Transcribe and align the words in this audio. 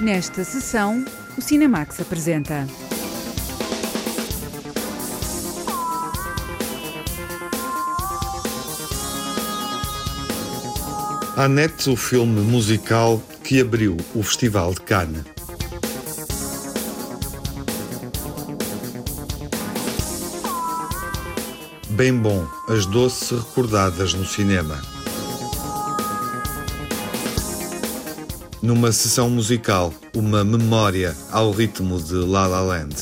Nesta 0.00 0.44
sessão, 0.44 1.02
o 1.38 1.40
Cinemax 1.40 2.00
apresenta. 2.00 2.66
Annette, 11.34 11.88
o 11.88 11.96
filme 11.96 12.42
musical 12.42 13.22
que 13.42 13.58
abriu 13.60 13.96
o 14.14 14.22
Festival 14.22 14.74
de 14.74 14.82
Cannes. 14.82 15.24
Bem 21.90 22.14
bom, 22.14 22.46
as 22.68 22.84
doce 22.84 23.34
recordadas 23.34 24.12
no 24.12 24.26
cinema. 24.26 24.95
Numa 28.66 28.90
sessão 28.90 29.30
musical, 29.30 29.94
uma 30.12 30.42
memória 30.42 31.14
ao 31.30 31.52
ritmo 31.52 32.02
de 32.02 32.14
La 32.14 32.48
La 32.48 32.60
Land. 32.60 32.96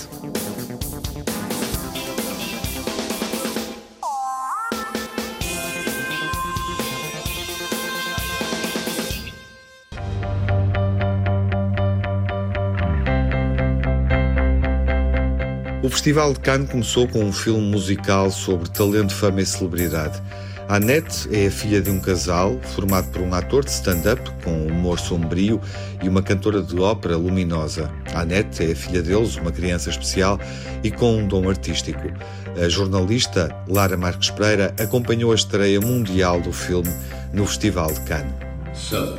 O 15.83 15.89
Festival 15.89 16.35
de 16.35 16.41
Cannes 16.41 16.71
começou 16.71 17.09
com 17.09 17.25
um 17.25 17.33
filme 17.33 17.71
musical 17.71 18.31
sobre 18.31 18.69
talento, 18.69 19.15
fama 19.15 19.41
e 19.41 19.47
celebridade. 19.47 20.21
Annette 20.69 21.29
é 21.31 21.47
a 21.47 21.51
filha 21.51 21.81
de 21.81 21.91
um 21.91 22.01
casal 22.01 22.59
formado 22.63 23.11
por 23.11 23.21
um 23.21 23.35
ator 23.35 23.65
de 23.65 23.71
stand-up 23.71 24.31
com 24.43 24.67
humor 24.67 24.99
sombrio 24.99 25.61
e 26.03 26.09
uma 26.09 26.23
cantora 26.23 26.63
de 26.63 26.79
ópera 26.79 27.17
luminosa. 27.17 27.93
Annette 28.15 28.65
é 28.65 28.73
a 28.73 28.77
filha 28.77 29.03
deles, 29.03 29.37
uma 29.37 29.53
criança 29.53 29.91
especial 29.91 30.41
e 30.83 30.91
com 30.91 31.19
um 31.19 31.29
dom 31.29 31.49
artístico. 31.49 32.09
A 32.57 32.69
jornalista 32.69 33.55
Lara 33.69 33.97
Marques 33.97 34.31
Pereira 34.31 34.75
acompanhou 34.81 35.33
a 35.33 35.35
estreia 35.35 35.81
mundial 35.81 36.41
do 36.41 36.53
filme 36.53 36.91
no 37.33 37.47
Festival 37.47 37.93
de 37.93 38.01
Cannes. 38.01 38.35
So, 38.73 39.19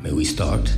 may 0.00 0.12
we 0.12 0.22
start? 0.22 0.70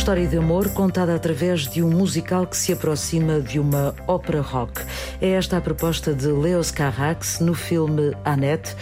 História 0.00 0.26
de 0.26 0.38
amor 0.38 0.70
contada 0.70 1.14
através 1.14 1.68
de 1.68 1.82
um 1.82 1.90
musical 1.90 2.46
que 2.46 2.56
se 2.56 2.72
aproxima 2.72 3.38
de 3.38 3.60
uma 3.60 3.94
ópera 4.06 4.40
rock. 4.40 4.80
É 5.20 5.32
esta 5.32 5.58
a 5.58 5.60
proposta 5.60 6.14
de 6.14 6.26
Leos 6.28 6.70
Carax 6.70 7.38
no 7.38 7.52
filme 7.52 8.16
Annette, 8.24 8.74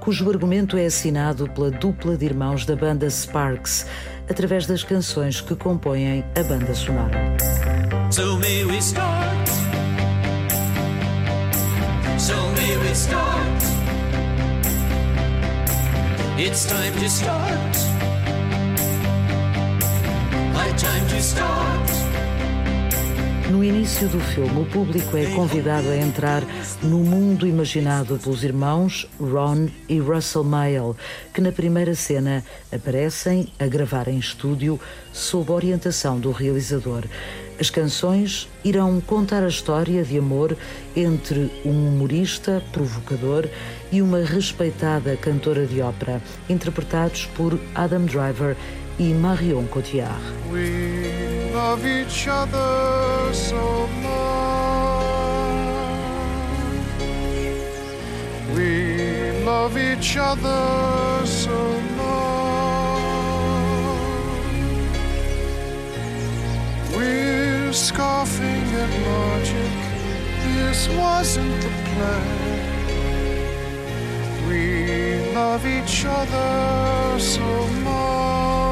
cujo 0.00 0.28
argumento 0.28 0.76
é 0.76 0.84
assinado 0.84 1.48
pela 1.48 1.70
dupla 1.70 2.14
de 2.14 2.26
irmãos 2.26 2.66
da 2.66 2.76
banda 2.76 3.08
Sparks, 3.08 3.86
através 4.28 4.66
das 4.66 4.84
canções 4.84 5.40
que 5.40 5.56
compõem 5.56 6.22
a 6.38 6.42
banda 6.42 6.74
sonora. 6.74 7.34
So 8.10 8.36
may 8.36 8.62
we 8.66 8.76
start. 8.76 9.48
So 12.18 12.34
may 12.54 12.76
we 12.76 12.94
start. 12.94 13.62
It's 16.38 16.66
time 16.66 16.92
to 17.00 17.08
start. 17.08 17.95
No 23.50 23.64
início 23.64 24.08
do 24.08 24.20
filme, 24.20 24.60
o 24.60 24.66
público 24.66 25.16
é 25.16 25.24
convidado 25.34 25.88
a 25.88 25.96
entrar 25.96 26.42
no 26.82 26.98
mundo 26.98 27.46
imaginado 27.46 28.18
pelos 28.18 28.44
irmãos 28.44 29.08
Ron 29.18 29.68
e 29.88 29.98
Russell 29.98 30.44
Mael, 30.44 30.94
que 31.32 31.40
na 31.40 31.50
primeira 31.50 31.94
cena 31.94 32.44
aparecem 32.70 33.48
a 33.58 33.66
gravar 33.66 34.06
em 34.08 34.18
estúdio 34.18 34.78
sob 35.12 35.50
orientação 35.50 36.20
do 36.20 36.30
realizador. 36.30 37.04
As 37.58 37.70
canções 37.70 38.46
irão 38.62 39.00
contar 39.00 39.42
a 39.42 39.48
história 39.48 40.04
de 40.04 40.18
amor 40.18 40.54
entre 40.94 41.50
um 41.64 41.88
humorista 41.88 42.62
provocador 42.70 43.48
e 43.90 44.02
uma 44.02 44.18
respeitada 44.18 45.16
cantora 45.16 45.64
de 45.64 45.80
ópera, 45.80 46.20
interpretados 46.50 47.24
por 47.34 47.58
Adam 47.74 48.04
Driver 48.04 48.54
e 48.98 49.12
Marion 49.12 49.68
Cotillard. 49.68 50.20
We 50.50 51.52
love 51.52 51.84
each 51.84 52.28
other 52.28 53.32
so 53.32 53.86
much. 54.02 55.06
We 58.54 59.44
love 59.44 59.76
each 59.76 60.16
other 60.16 61.26
so 61.26 61.80
much. 61.96 62.06
We're 66.96 67.72
scoffing 67.72 68.66
at 68.82 68.90
logic. 69.06 69.72
This 70.54 70.88
wasn't 70.88 71.60
the 71.62 71.70
plan. 71.90 72.46
We 74.48 75.34
love 75.34 75.66
each 75.66 76.04
other 76.06 77.18
so 77.20 77.66
much. 77.84 78.65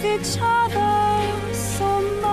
Love 0.00 0.06
each 0.06 0.38
other 0.40 1.54
so 1.54 2.00
much. 2.22 2.30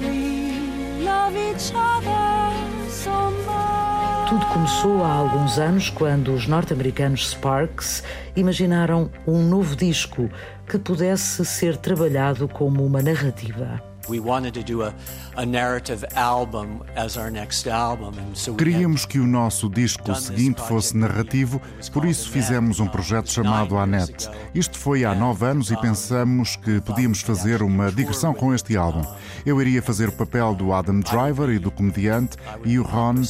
We 0.00 1.04
love 1.04 1.36
each 1.36 1.72
other 1.74 2.52
so 2.88 3.30
much. 3.44 4.28
Tudo 4.28 4.46
começou 4.46 5.02
há 5.04 5.12
alguns 5.14 5.58
anos 5.58 5.90
quando 5.90 6.32
os 6.32 6.46
norte-americanos 6.46 7.30
Sparks 7.30 8.04
imaginaram 8.36 9.10
um 9.26 9.42
novo 9.42 9.74
disco 9.74 10.30
que 10.68 10.78
pudesse 10.78 11.44
ser 11.44 11.76
trabalhado 11.76 12.46
como 12.48 12.86
uma 12.86 13.02
narrativa. 13.02 13.93
We 14.08 14.20
wanted 14.20 14.52
to 14.52 14.62
do 14.62 14.82
a, 14.82 14.94
a 15.36 15.46
narrative 15.46 16.04
album 16.14 16.80
as 16.96 17.16
our 17.16 17.30
next 17.30 17.68
album. 17.68 18.14
And 18.18 18.34
so 18.34 18.52
we 18.52 18.58
Queríamos 18.58 19.06
que 19.06 19.18
o 19.18 19.26
nosso 19.26 19.68
disco 19.68 20.14
seguinte 20.14 20.60
fosse 20.62 20.96
narrativo, 20.96 21.60
por 21.92 22.04
isso 22.04 22.30
fizemos 22.30 22.80
um 22.80 22.86
projeto 22.86 23.30
chamado 23.30 23.76
Annette. 23.76 24.28
Isto 24.54 24.78
foi 24.78 25.04
há 25.04 25.14
nove 25.14 25.46
anos 25.46 25.70
e 25.70 25.76
pensamos 25.76 26.56
que 26.56 26.80
podíamos 26.80 27.20
fazer 27.20 27.62
uma 27.62 27.90
digressão 27.90 28.34
com 28.34 28.54
este 28.54 28.76
álbum. 28.76 29.04
Eu 29.44 29.60
iria 29.60 29.82
fazer 29.82 30.08
o 30.08 30.12
papel 30.12 30.54
do 30.54 30.72
Adam 30.72 31.00
Driver 31.00 31.50
e 31.50 31.58
do 31.58 31.70
comediante, 31.70 32.36
e 32.64 32.78
o 32.78 32.82
Ron 32.82 33.22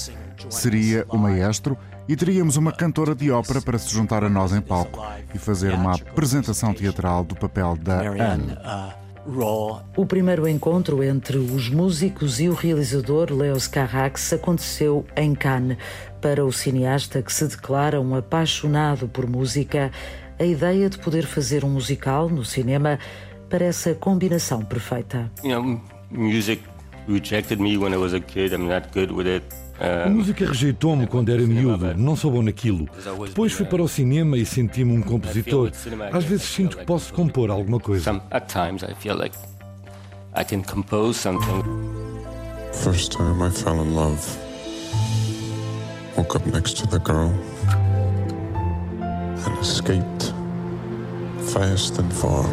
seria 0.49 1.05
o 1.09 1.17
maestro. 1.17 1.77
E 2.07 2.15
teríamos 2.15 2.57
uma 2.59 2.71
cantora 2.71 3.15
de 3.15 3.31
ópera 3.31 3.63
para 3.63 3.79
se 3.79 3.91
juntar 3.91 4.23
a 4.25 4.29
nós 4.29 4.53
em 4.53 4.61
palco 4.61 5.03
e 5.35 5.39
fazer 5.39 5.73
uma 5.73 5.95
apresentação 5.95 6.75
teatral 6.75 7.25
do 7.25 7.35
papel 7.35 7.77
da 7.81 8.01
Anne. 8.01 8.55
O 9.97 10.05
primeiro 10.05 10.47
encontro 10.47 11.03
entre 11.03 11.39
os 11.39 11.71
músicos 11.71 12.41
e 12.41 12.49
o 12.49 12.55
realizador 12.55 13.33
Leos 13.33 13.67
Carax 13.67 14.35
aconteceu 14.35 15.07
em 15.17 15.35
Cannes. 15.35 15.79
Para 16.21 16.45
o 16.45 16.53
cineasta 16.53 17.23
que 17.23 17.33
se 17.33 17.47
declara 17.47 18.01
um 18.01 18.15
apaixonado 18.15 19.09
por 19.09 19.27
música, 19.27 19.91
a 20.39 20.45
ideia 20.45 20.91
de 20.91 20.99
poder 20.99 21.25
fazer 21.27 21.65
um 21.65 21.71
musical 21.71 22.29
no 22.29 22.45
cinema 22.45 22.99
parece 23.49 23.91
a 23.91 23.95
combinação 23.95 24.63
perfeita. 24.63 25.31
you 25.43 25.51
know, 25.51 25.81
music 26.11 26.63
rejected 27.09 27.61
me 27.61 27.79
when 27.79 27.95
I 27.95 27.97
was 27.97 28.13
a 28.13 28.21
kid. 28.21 28.53
I'm 28.53 28.69
not 28.69 28.89
good 28.93 29.11
with 29.13 29.27
it. 29.27 29.64
A 29.81 30.09
música 30.09 30.47
rejeitou-me 30.47 31.07
quando 31.07 31.31
era 31.31 31.43
miúdo, 31.43 31.95
não 31.97 32.15
sou 32.15 32.31
bom 32.31 32.43
naquilo. 32.43 32.89
Depois 33.27 33.53
fui 33.53 33.67
para 33.67 33.83
o 33.83 33.89
cinema 33.89 34.39
e 34.39 34.47
senti-me 34.47 34.93
um 34.97 35.03
compositor. 35.03 35.71
Às 36.13 36.25
vezes 36.25 36.47
sinto 36.47 36.77
que 36.77 36.85
posso 36.85 37.13
compor 37.13 37.51
alguma 37.51 37.81
coisa. 37.81 38.05
some, 38.05 38.21
at 38.31 38.47
times, 38.47 38.83
I 38.83 38.95
feel 38.95 39.17
like 39.17 39.37
I 40.37 40.45
can 40.45 40.63
compose 40.63 41.19
something. 41.19 41.63
First 42.73 43.13
time 43.13 43.43
I 43.43 43.51
fell 43.51 43.83
in 43.83 43.95
love. 43.95 44.21
Woke 46.17 46.37
up 46.37 46.47
next 46.47 46.77
to 46.79 46.87
the 46.87 46.99
girl 46.99 47.33
and 49.47 49.59
escaped 49.61 50.33
fast 51.53 51.99
and 51.99 52.13
far. 52.13 52.45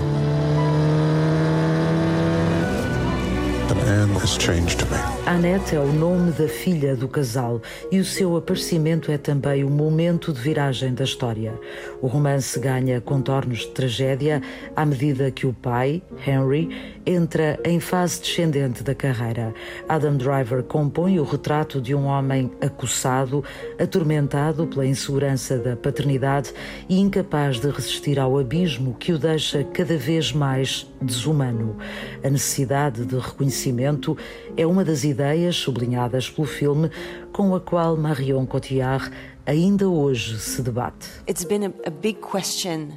Annette 5.26 5.76
é 5.76 5.80
o 5.80 5.92
nome 5.92 6.32
da 6.32 6.48
filha 6.48 6.96
do 6.96 7.08
casal 7.08 7.62
e 7.92 8.00
o 8.00 8.06
seu 8.06 8.36
aparecimento 8.36 9.12
é 9.12 9.18
também 9.18 9.64
o 9.64 9.70
momento 9.70 10.32
de 10.32 10.40
viragem 10.40 10.94
da 10.94 11.04
história. 11.04 11.54
O 12.02 12.08
romance 12.08 12.60
ganha 12.60 13.02
contornos 13.02 13.60
de 13.60 13.68
tragédia 13.70 14.42
à 14.76 14.86
medida 14.86 15.32
que 15.32 15.48
o 15.48 15.54
pai, 15.54 16.02
Henry, 16.28 16.70
entra 17.06 17.60
em 17.64 17.80
fase 17.80 18.22
descendente 18.22 18.84
da 18.84 18.94
carreira. 18.94 19.54
Adam 19.88 20.18
Driver 20.18 20.62
compõe 20.64 21.20
o 21.20 21.24
retrato 21.24 21.82
de 21.82 21.96
um 21.96 22.06
homem 22.06 22.52
acossado, 22.62 23.44
atormentado 23.80 24.68
pela 24.68 24.86
insegurança 24.86 25.58
da 25.58 25.76
paternidade 25.76 26.54
e 26.88 27.00
incapaz 27.00 27.60
de 27.60 27.70
resistir 27.70 28.20
ao 28.20 28.38
abismo 28.38 28.96
que 29.00 29.14
o 29.14 29.18
deixa 29.18 29.64
cada 29.64 29.98
vez 29.98 30.32
mais 30.32 30.91
desumano. 31.02 31.78
A 32.24 32.30
necessidade 32.30 33.06
de 33.06 33.18
reconhecimento 33.18 34.18
é 34.56 34.66
uma 34.66 34.86
das 34.86 35.04
ideias 35.04 35.56
sublinhadas 35.56 36.30
pelo 36.30 36.48
filme 36.48 36.90
com 37.32 37.56
a 37.56 37.60
qual 37.60 37.98
Marion 37.98 38.46
Cotillard 38.46 39.12
ainda 39.46 39.90
hoje 39.90 40.40
se 40.40 40.62
debate. 40.62 41.08
It's 41.28 41.44
been 41.44 41.66
a, 41.66 41.74
a 41.88 41.92
big 41.92 42.20
question 42.20 42.90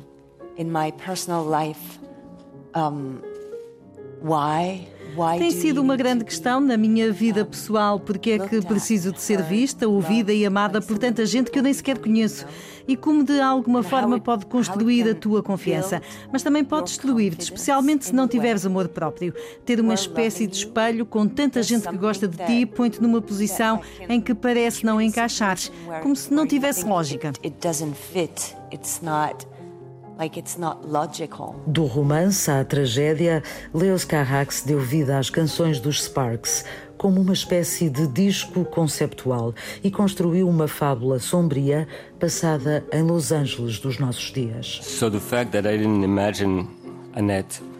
in 0.56 0.70
my 0.70 0.92
personal 0.92 1.44
life. 1.44 1.98
Um, 2.76 3.33
why? 4.24 4.94
Tem 5.38 5.50
do 5.50 5.54
sido 5.54 5.80
uma 5.80 5.96
grande 5.96 6.24
questão 6.24 6.60
na 6.60 6.76
minha 6.76 7.12
vida 7.12 7.44
pessoal, 7.44 8.00
porque 8.00 8.32
é 8.32 8.38
que 8.38 8.60
preciso 8.62 9.12
de 9.12 9.22
ser 9.22 9.42
vista, 9.42 9.88
ouvida 9.88 10.32
e 10.32 10.44
amada 10.44 10.82
por 10.82 10.98
tanta 10.98 11.24
gente 11.24 11.50
que 11.50 11.58
eu 11.58 11.62
nem 11.62 11.72
sequer 11.72 11.98
conheço. 11.98 12.44
E 12.86 12.96
como 12.96 13.22
de 13.22 13.40
alguma 13.40 13.82
forma 13.82 14.18
pode 14.18 14.44
construir 14.46 15.08
a 15.08 15.14
tua 15.14 15.42
confiança, 15.42 16.02
mas 16.32 16.42
também 16.42 16.64
pode 16.64 16.86
destruir-te, 16.86 17.42
especialmente 17.42 18.06
se 18.06 18.14
não 18.14 18.26
tiveres 18.26 18.66
amor 18.66 18.88
próprio. 18.88 19.32
Ter 19.64 19.80
uma 19.80 19.94
espécie 19.94 20.46
de 20.46 20.56
espelho 20.56 21.06
com 21.06 21.28
tanta 21.28 21.62
gente 21.62 21.88
que 21.88 21.96
gosta 21.96 22.26
de 22.26 22.36
ti 22.44 22.66
põe-te 22.66 23.00
numa 23.00 23.22
posição 23.22 23.80
em 24.08 24.20
que 24.20 24.34
parece 24.34 24.84
não 24.84 25.00
encaixares, 25.00 25.70
como 26.02 26.16
se 26.16 26.34
não 26.34 26.46
tivesse 26.46 26.84
lógica. 26.84 27.32
It 27.44 27.56
doesn't 27.60 27.94
fit. 27.94 28.56
It's 28.72 29.00
not 29.00 29.46
like 30.18 30.38
it's 30.38 30.56
not 30.58 30.86
logical. 30.86 31.54
Do 31.66 31.84
romance 31.84 32.48
à 32.48 32.64
tragédia, 32.64 33.42
Leos 33.72 34.04
Carrax 34.04 34.62
deu 34.64 34.80
vida 34.80 35.18
às 35.18 35.30
canções 35.30 35.80
dos 35.80 36.04
Sparks 36.04 36.64
como 36.96 37.20
uma 37.20 37.32
espécie 37.32 37.90
de 37.90 38.06
disco 38.06 38.64
conceptual 38.64 39.52
e 39.82 39.90
construiu 39.90 40.48
uma 40.48 40.68
fábula 40.68 41.18
sombria 41.18 41.88
passada 42.18 42.84
em 42.92 43.02
Los 43.02 43.32
Angeles 43.32 43.78
dos 43.78 43.98
nossos 43.98 44.32
dias. 44.32 44.80
So 44.82 45.10
the 45.10 45.20
fact 45.20 45.52
that 45.52 45.68
I 45.68 45.76
didn't 45.76 46.04
imagine 46.04 46.68
Annette 47.14 47.73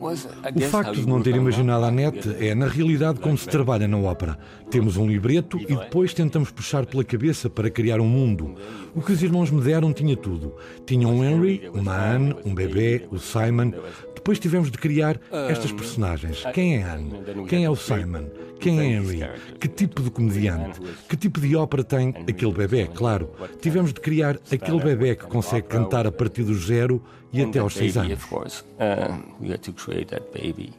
O 0.00 0.60
facto 0.70 0.94
de 0.94 1.06
não 1.06 1.20
ter 1.20 1.36
imaginado 1.36 1.84
a 1.84 1.90
net 1.90 2.36
é, 2.40 2.54
na 2.54 2.66
realidade, 2.66 3.20
como 3.20 3.36
se 3.36 3.46
trabalha 3.46 3.86
na 3.86 3.98
ópera. 3.98 4.38
Temos 4.70 4.96
um 4.96 5.06
libreto 5.06 5.58
e 5.58 5.76
depois 5.76 6.14
tentamos 6.14 6.50
puxar 6.50 6.86
pela 6.86 7.04
cabeça 7.04 7.50
para 7.50 7.68
criar 7.68 8.00
um 8.00 8.06
mundo. 8.06 8.54
O 8.94 9.02
que 9.02 9.12
os 9.12 9.22
irmãos 9.22 9.50
me 9.50 9.60
deram 9.60 9.92
tinha 9.92 10.16
tudo. 10.16 10.54
Tinha 10.86 11.06
um 11.06 11.22
Henry, 11.22 11.70
uma 11.74 11.94
Anne, 11.94 12.34
um 12.44 12.54
bebê, 12.54 13.06
o 13.10 13.18
Simon. 13.18 13.72
Depois 14.14 14.38
tivemos 14.38 14.70
de 14.70 14.78
criar 14.78 15.20
estas 15.48 15.72
personagens. 15.72 16.44
Quem 16.54 16.78
é 16.78 16.82
Anne? 16.82 17.12
Quem 17.48 17.64
é 17.64 17.70
o 17.70 17.76
Simon? 17.76 18.24
Quem 18.60 18.78
é 18.78 18.84
Henry? 18.84 19.24
Que 19.58 19.68
tipo 19.68 20.02
de 20.02 20.10
comediante? 20.10 20.80
Que 21.08 21.16
tipo 21.16 21.40
de 21.40 21.56
ópera 21.56 21.82
tem 21.82 22.14
aquele 22.28 22.52
bebê? 22.52 22.86
Claro. 22.86 23.30
Tivemos 23.60 23.92
de 23.92 24.00
criar 24.00 24.38
aquele 24.52 24.80
bebê 24.80 25.16
que 25.16 25.26
consegue 25.26 25.66
cantar 25.66 26.06
a 26.06 26.12
partir 26.12 26.44
do 26.44 26.54
zero 26.54 27.02
e 27.32 27.42
até 27.42 27.58
aos 27.58 27.74
seis 27.74 27.96
anos. 27.96 28.12
Of 28.12 28.26
course, 28.28 28.64
uh, 28.78 29.18
we 29.40 29.50
had 29.50 29.60
to 29.60 29.72
create 29.72 30.06
that 30.06 30.24
baby 30.32 30.72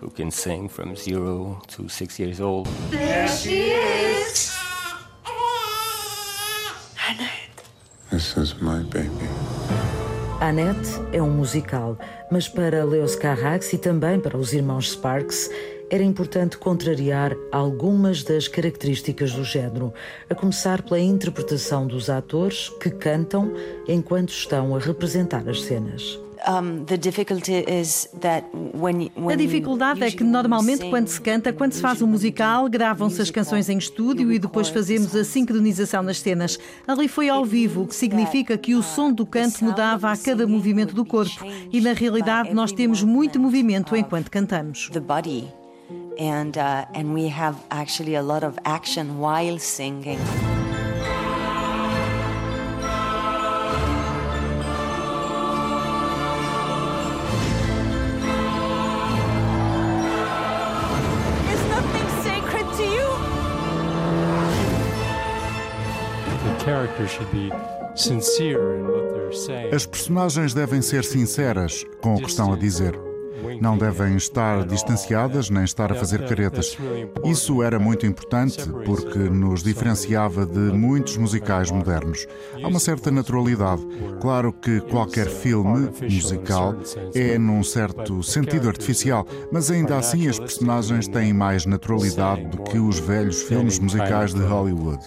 who 0.00 0.10
can 0.10 0.30
sing 0.30 0.68
from 0.68 0.96
zero 0.96 1.60
to 1.76 1.88
six 1.88 2.18
years 2.18 2.40
old. 2.40 2.68
There 2.90 3.28
she 3.28 3.72
is. 3.72 4.52
This 8.10 8.36
is 8.36 8.54
my 8.60 8.82
baby. 8.84 9.28
Annette 10.38 11.00
é 11.12 11.22
um 11.22 11.30
musical, 11.30 11.96
mas 12.30 12.48
para 12.48 12.84
Leos 12.84 13.14
Carrax 13.14 13.72
e 13.72 13.78
também 13.78 14.18
para 14.18 14.36
os 14.36 14.52
irmãos 14.52 14.90
Sparks 14.90 15.48
era 15.92 16.02
importante 16.02 16.56
contrariar 16.56 17.36
algumas 17.52 18.22
das 18.24 18.48
características 18.48 19.32
do 19.32 19.44
género, 19.44 19.92
a 20.28 20.34
começar 20.34 20.80
pela 20.80 20.98
interpretação 20.98 21.86
dos 21.86 22.08
atores 22.08 22.70
que 22.80 22.88
cantam 22.88 23.52
enquanto 23.86 24.30
estão 24.30 24.74
a 24.74 24.78
representar 24.78 25.46
as 25.46 25.60
cenas. 25.60 26.18
The 26.86 26.96
difficulty 26.96 27.64
is 27.68 28.08
that 28.20 28.46
when, 28.52 29.12
when 29.14 29.34
A 29.34 29.36
dificuldade 29.36 30.02
é 30.02 30.10
que 30.10 30.24
normalmente 30.24 30.88
quando 30.88 31.08
se 31.08 31.20
canta, 31.20 31.52
quando 31.52 31.72
se 31.72 31.80
faz 31.80 32.00
um 32.00 32.06
musical, 32.06 32.68
gravam-se 32.70 33.20
as 33.20 33.30
canções 33.30 33.68
em 33.68 33.76
estúdio 33.76 34.32
e 34.32 34.38
depois 34.38 34.68
fazemos 34.70 35.14
a 35.14 35.24
sincronização 35.24 36.02
nas 36.02 36.18
cenas. 36.18 36.58
Ali 36.88 37.06
foi 37.06 37.28
ao 37.28 37.44
vivo, 37.44 37.82
o 37.82 37.86
que 37.86 37.94
significa 37.94 38.56
que 38.56 38.74
o 38.74 38.82
som 38.82 39.12
do 39.12 39.26
canto 39.26 39.62
mudava 39.62 40.10
a 40.10 40.16
cada 40.16 40.46
movimento 40.46 40.94
do 40.94 41.04
corpo 41.04 41.44
e 41.70 41.80
na 41.82 41.92
realidade 41.92 42.52
nós 42.54 42.72
temos 42.72 43.02
muito 43.02 43.38
movimento 43.38 43.94
enquanto 43.94 44.30
cantamos. 44.30 44.90
And 46.18 46.56
uh, 46.56 46.84
and 46.94 47.14
we 47.14 47.28
have 47.28 47.62
actually 47.70 48.14
a 48.14 48.22
lot 48.22 48.42
of 48.44 48.58
action 48.64 49.18
while 49.18 49.58
singing 49.58 50.18
Is 61.52 61.62
nothing 61.68 62.08
sacred 62.22 62.66
to 62.76 62.84
you? 62.84 63.08
The 66.44 66.64
character 66.64 67.08
should 67.08 67.30
be 67.30 67.50
sincere 67.94 68.76
in 68.76 68.86
what 68.86 69.14
they're 69.14 69.32
saying. 69.32 69.74
As 69.74 69.86
personagens 69.86 70.54
devem 70.54 70.82
ser 70.82 71.04
sinceras 71.04 71.84
com 72.00 72.14
o 72.14 72.18
que 72.18 72.26
estão 72.26 72.52
a 72.52 72.56
dizer. 72.56 73.11
Não 73.60 73.76
devem 73.76 74.16
estar 74.16 74.66
distanciadas 74.66 75.50
nem 75.50 75.64
estar 75.64 75.92
a 75.92 75.94
fazer 75.94 76.26
caretas. 76.26 76.76
Isso 77.24 77.62
era 77.62 77.78
muito 77.78 78.06
importante 78.06 78.68
porque 78.84 79.18
nos 79.18 79.62
diferenciava 79.62 80.46
de 80.46 80.58
muitos 80.58 81.16
musicais 81.16 81.70
modernos. 81.70 82.26
Há 82.62 82.68
uma 82.68 82.80
certa 82.80 83.10
naturalidade. 83.10 83.82
Claro 84.20 84.52
que 84.52 84.80
qualquer 84.80 85.26
filme 85.26 85.90
musical 86.02 86.74
é, 87.14 87.38
num 87.38 87.62
certo 87.62 88.22
sentido, 88.22 88.68
artificial, 88.68 89.26
mas 89.50 89.70
ainda 89.70 89.96
assim 89.96 90.28
as 90.28 90.38
personagens 90.38 91.08
têm 91.08 91.32
mais 91.32 91.66
naturalidade 91.66 92.46
do 92.46 92.62
que 92.62 92.78
os 92.78 92.98
velhos 92.98 93.42
filmes 93.42 93.78
musicais 93.78 94.34
de 94.34 94.42
Hollywood. 94.42 95.00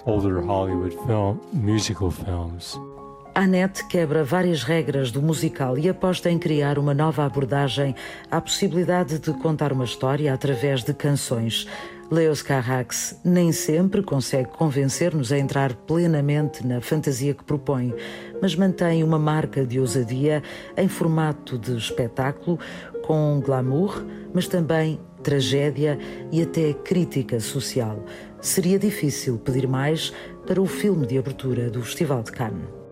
Annette 3.38 3.84
quebra 3.88 4.24
várias 4.24 4.64
regras 4.64 5.12
do 5.12 5.22
musical 5.22 5.78
e 5.78 5.90
aposta 5.90 6.32
em 6.32 6.40
criar 6.40 6.80
uma 6.80 6.94
nova 6.94 7.26
abordagem 7.26 7.94
à 8.32 8.40
possibilidade 8.40 9.20
de 9.20 9.34
contar 9.34 9.74
uma 9.74 9.84
história 9.84 10.34
através 10.34 10.86
de 10.86 10.94
canções. 10.94 11.68
Leos 12.10 12.42
Carrax 12.42 13.20
nem 13.26 13.52
sempre 13.52 14.02
consegue 14.02 14.48
convencer-nos 14.52 15.34
a 15.34 15.38
entrar 15.38 15.76
plenamente 15.76 16.66
na 16.66 16.80
fantasia 16.80 17.34
que 17.34 17.44
propõe, 17.44 17.94
mas 18.42 18.56
mantém 18.56 19.04
uma 19.04 19.20
marca 19.20 19.66
de 19.66 19.82
ousadia 19.82 20.42
em 20.78 20.88
formato 20.88 21.58
de 21.58 21.76
espetáculo, 21.76 22.58
com 23.04 23.42
glamour, 23.44 24.02
mas 24.34 24.48
também 24.48 24.98
tragédia 25.22 26.00
e 26.32 26.42
até 26.42 26.72
crítica 26.72 27.38
social. 27.42 28.02
Seria 28.40 28.80
difícil 28.80 29.38
pedir 29.40 29.68
mais 29.68 30.14
para 30.48 30.62
o 30.62 30.66
filme 30.66 31.06
de 31.06 31.18
abertura 31.18 31.70
do 31.70 31.82
Festival 31.82 32.24
de 32.24 32.32
Cannes. 32.32 32.85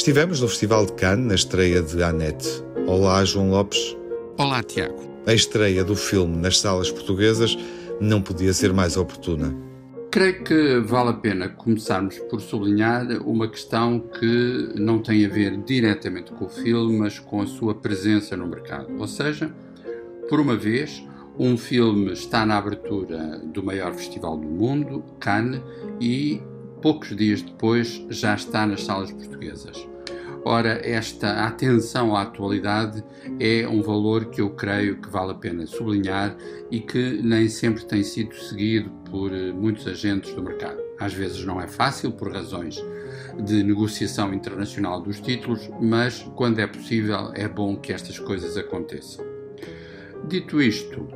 Estivemos 0.00 0.40
no 0.40 0.48
Festival 0.48 0.86
de 0.86 0.94
Cannes 0.94 1.26
na 1.26 1.34
estreia 1.34 1.82
de 1.82 2.02
Annette. 2.02 2.48
Olá, 2.86 3.22
João 3.22 3.50
Lopes. 3.50 3.94
Olá, 4.38 4.62
Tiago. 4.62 4.98
A 5.26 5.34
estreia 5.34 5.84
do 5.84 5.94
filme 5.94 6.38
nas 6.38 6.58
salas 6.58 6.90
portuguesas 6.90 7.54
não 8.00 8.22
podia 8.22 8.54
ser 8.54 8.72
mais 8.72 8.96
oportuna. 8.96 9.54
Creio 10.10 10.42
que 10.42 10.80
vale 10.80 11.10
a 11.10 11.12
pena 11.12 11.50
começarmos 11.50 12.18
por 12.30 12.40
sublinhar 12.40 13.06
uma 13.26 13.46
questão 13.46 14.00
que 14.00 14.72
não 14.74 15.00
tem 15.00 15.26
a 15.26 15.28
ver 15.28 15.58
diretamente 15.64 16.32
com 16.32 16.46
o 16.46 16.48
filme, 16.48 16.98
mas 16.98 17.18
com 17.18 17.42
a 17.42 17.46
sua 17.46 17.74
presença 17.74 18.34
no 18.34 18.46
mercado. 18.46 18.88
Ou 18.98 19.06
seja, 19.06 19.54
por 20.30 20.40
uma 20.40 20.56
vez, 20.56 21.04
um 21.38 21.58
filme 21.58 22.14
está 22.14 22.46
na 22.46 22.56
abertura 22.56 23.38
do 23.52 23.62
maior 23.62 23.92
festival 23.92 24.38
do 24.38 24.48
mundo, 24.48 25.04
Cannes, 25.20 25.60
e 26.00 26.40
poucos 26.80 27.14
dias 27.14 27.42
depois 27.42 28.02
já 28.08 28.34
está 28.34 28.66
nas 28.66 28.82
salas 28.82 29.12
portuguesas. 29.12 29.89
Ora, 30.44 30.80
esta 30.82 31.44
atenção 31.44 32.16
à 32.16 32.22
atualidade 32.22 33.04
é 33.38 33.68
um 33.68 33.82
valor 33.82 34.26
que 34.26 34.40
eu 34.40 34.50
creio 34.50 34.96
que 34.96 35.08
vale 35.08 35.32
a 35.32 35.34
pena 35.34 35.66
sublinhar 35.66 36.34
e 36.70 36.80
que 36.80 37.20
nem 37.22 37.48
sempre 37.48 37.84
tem 37.84 38.02
sido 38.02 38.34
seguido 38.34 38.90
por 39.10 39.32
eh, 39.32 39.52
muitos 39.52 39.86
agentes 39.86 40.32
do 40.34 40.42
mercado. 40.42 40.80
Às 40.98 41.12
vezes 41.12 41.44
não 41.44 41.60
é 41.60 41.66
fácil 41.66 42.12
por 42.12 42.32
razões 42.32 42.82
de 43.38 43.62
negociação 43.62 44.32
internacional 44.32 45.00
dos 45.00 45.20
títulos, 45.20 45.68
mas 45.80 46.22
quando 46.34 46.58
é 46.58 46.66
possível 46.66 47.32
é 47.34 47.46
bom 47.46 47.76
que 47.76 47.92
estas 47.92 48.18
coisas 48.18 48.56
aconteçam. 48.56 49.24
Dito 50.26 50.60
isto, 50.60 51.06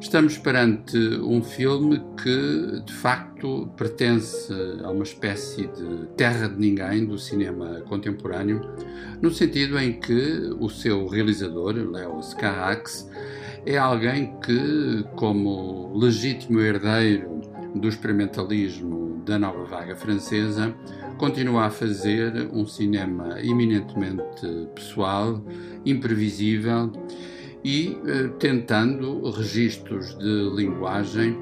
Estamos 0.00 0.38
perante 0.38 0.96
um 0.96 1.42
filme 1.42 2.00
que, 2.22 2.80
de 2.84 2.92
facto, 2.92 3.68
pertence 3.76 4.52
a 4.84 4.90
uma 4.90 5.02
espécie 5.02 5.66
de 5.66 6.06
terra 6.16 6.48
de 6.48 6.56
ninguém 6.56 7.04
do 7.04 7.18
cinema 7.18 7.82
contemporâneo, 7.88 8.60
no 9.20 9.30
sentido 9.32 9.76
em 9.76 9.98
que 9.98 10.54
o 10.60 10.68
seu 10.70 11.08
realizador, 11.08 11.74
Leo 11.74 12.20
Carax, 12.38 13.10
é 13.66 13.76
alguém 13.76 14.36
que, 14.40 15.04
como 15.16 15.92
legítimo 15.98 16.60
herdeiro 16.60 17.40
do 17.74 17.88
experimentalismo 17.88 19.20
da 19.26 19.36
nova 19.36 19.64
vaga 19.64 19.96
francesa, 19.96 20.72
continua 21.18 21.66
a 21.66 21.70
fazer 21.70 22.48
um 22.52 22.64
cinema 22.64 23.40
eminentemente 23.40 24.46
pessoal, 24.76 25.44
imprevisível 25.84 26.92
e 27.68 28.00
eh, 28.06 28.28
tentando 28.38 29.30
registros 29.30 30.16
de 30.16 30.50
linguagem 30.56 31.36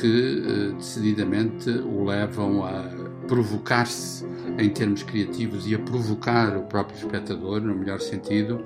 que 0.00 0.42
eh, 0.42 0.72
decididamente 0.74 1.68
o 1.68 2.02
levam 2.02 2.64
a 2.64 2.84
provocar-se 3.28 4.24
em 4.58 4.70
termos 4.70 5.02
criativos 5.02 5.66
e 5.66 5.74
a 5.74 5.78
provocar 5.78 6.56
o 6.56 6.62
próprio 6.62 6.96
espectador, 6.96 7.60
no 7.60 7.74
melhor 7.74 8.00
sentido, 8.00 8.64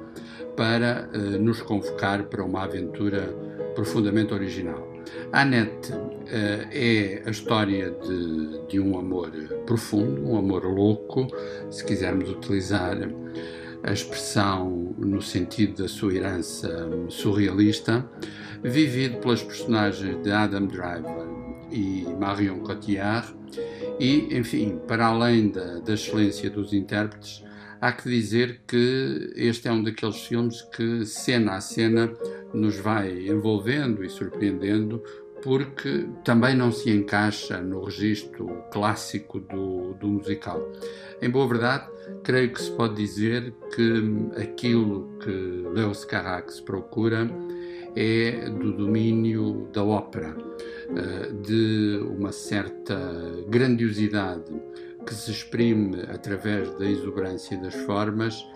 para 0.57 1.11
eh, 1.13 1.19
nos 1.37 1.61
convocar 1.61 2.23
para 2.27 2.45
uma 2.45 2.63
aventura 2.63 3.35
profundamente 3.75 4.33
original. 4.33 4.89
Annette 5.33 5.93
é 6.31 7.23
a 7.27 7.31
história 7.31 7.91
de, 7.91 8.69
de 8.69 8.79
um 8.79 8.97
amor 8.97 9.33
profundo, 9.67 10.29
um 10.29 10.39
amor 10.39 10.65
louco, 10.65 11.27
se 11.71 11.85
quisermos 11.85 12.31
utilizar 12.31 12.97
a 13.83 13.93
expressão 13.93 14.95
no 14.99 15.23
sentido 15.23 15.83
da 15.83 15.89
sua 15.89 16.15
herança 16.15 16.89
surrealista, 17.09 18.09
vivido 18.63 19.19
pelas 19.19 19.43
personagens 19.43 20.23
de 20.23 20.31
Adam 20.31 20.67
Driver 20.67 21.27
e 21.71 22.07
Marion 22.19 22.61
Cotillard, 22.61 23.35
e, 23.99 24.37
enfim, 24.37 24.81
para 24.87 25.07
além 25.07 25.51
da, 25.51 25.79
da 25.79 25.95
excelência 25.95 26.51
dos 26.51 26.73
intérpretes, 26.73 27.45
há 27.81 27.93
que 27.93 28.09
dizer 28.09 28.61
que 28.67 29.33
este 29.35 29.69
é 29.69 29.73
um 29.73 29.83
daqueles 29.83 30.23
filmes 30.27 30.63
que, 30.63 31.05
cena 31.05 31.55
a 31.55 31.61
cena, 31.61 32.13
nos 32.53 32.77
vai 32.77 33.29
envolvendo 33.29 34.05
e 34.05 34.11
surpreendendo, 34.11 35.03
porque 35.43 36.07
também 36.25 36.55
não 36.55 36.71
se 36.71 36.91
encaixa 36.91 37.61
no 37.61 37.85
registro 37.85 38.65
clássico 38.71 39.41
do, 39.41 39.95
do 39.95 40.09
musical. 40.09 40.61
Em 41.21 41.29
boa 41.31 41.47
verdade, 41.49 41.89
creio 42.23 42.53
que 42.53 42.63
se 42.63 42.71
pode 42.73 42.95
dizer 42.95 43.53
que 43.75 44.41
aquilo 44.41 45.11
que 45.21 45.31
Leos 45.75 46.05
Carax 46.05 46.61
procura 46.61 47.29
é 47.97 48.49
do 48.49 48.73
domínio 48.73 49.69
da 49.73 49.83
ópera, 49.83 50.37
eh, 50.97 51.33
de 51.43 52.01
uma 52.09 52.33
certa 52.33 52.97
grandiosidade 53.49 54.53
que 55.05 55.15
se 55.15 55.31
exprime 55.31 56.03
através 56.09 56.71
da 56.79 56.87
exuberância 56.87 57.57
das 57.59 57.75
formas, 57.75 58.47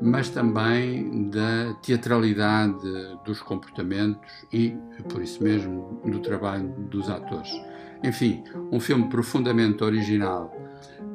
mas 0.00 0.30
também 0.30 1.30
da 1.30 1.74
teatralidade 1.82 2.78
dos 3.24 3.40
comportamentos 3.40 4.30
e, 4.52 4.76
por 5.08 5.22
isso 5.22 5.42
mesmo, 5.42 6.00
do 6.04 6.20
trabalho 6.20 6.68
dos 6.90 7.08
atores. 7.10 7.50
Enfim, 8.04 8.44
um 8.70 8.78
filme 8.78 9.08
profundamente 9.08 9.82
original 9.82 10.54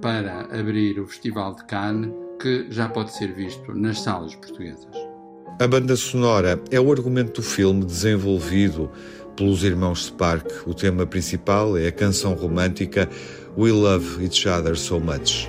para 0.02 0.42
abrir 0.60 1.00
o 1.00 1.08
Festival 1.08 1.56
de 1.56 1.64
Cannes, 1.66 2.12
que 2.42 2.68
já 2.70 2.90
pode 2.90 3.14
ser 3.14 3.34
visto 3.34 3.74
nas 3.74 4.02
salas 4.02 4.36
portuguesas. 4.36 4.94
A 5.60 5.68
banda 5.68 5.96
sonora 5.96 6.62
é 6.72 6.80
o 6.80 6.92
argumento 6.92 7.42
do 7.42 7.44
filme 7.44 7.86
desenvolvido 7.86 8.90
pelos 9.36 9.64
irmãos 9.64 10.08
Spark. 10.08 10.68
O 10.68 10.74
tema 10.74 11.06
principal 11.06 11.78
é 11.78 11.88
a 11.88 11.92
canção 11.92 12.34
romântica 12.34 13.10
We 13.58 13.72
Love 13.72 14.24
Each 14.24 14.48
Other 14.48 14.76
So 14.76 15.00
Much. 15.00 15.48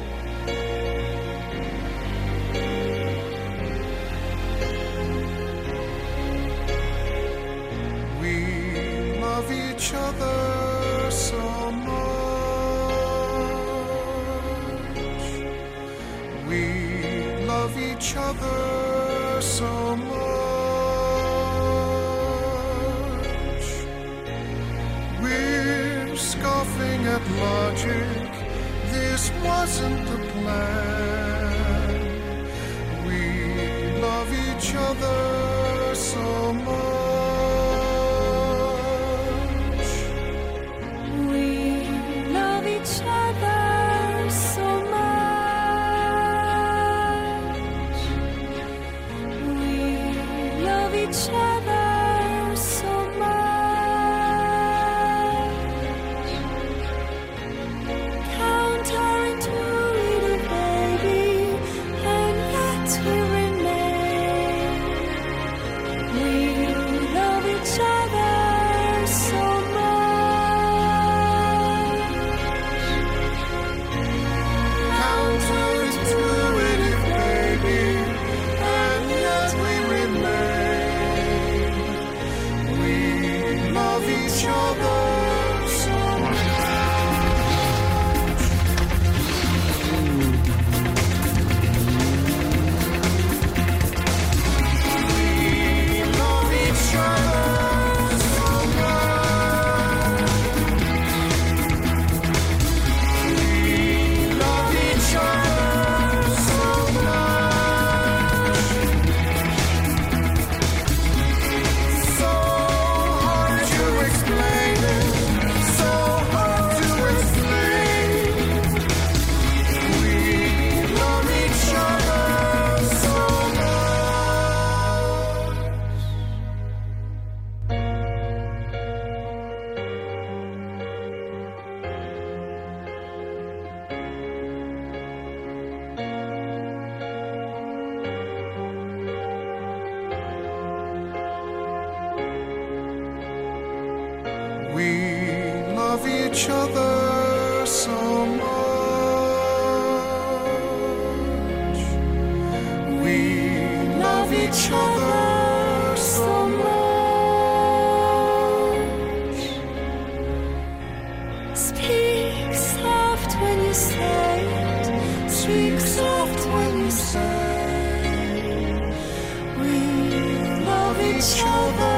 Each 171.16 171.93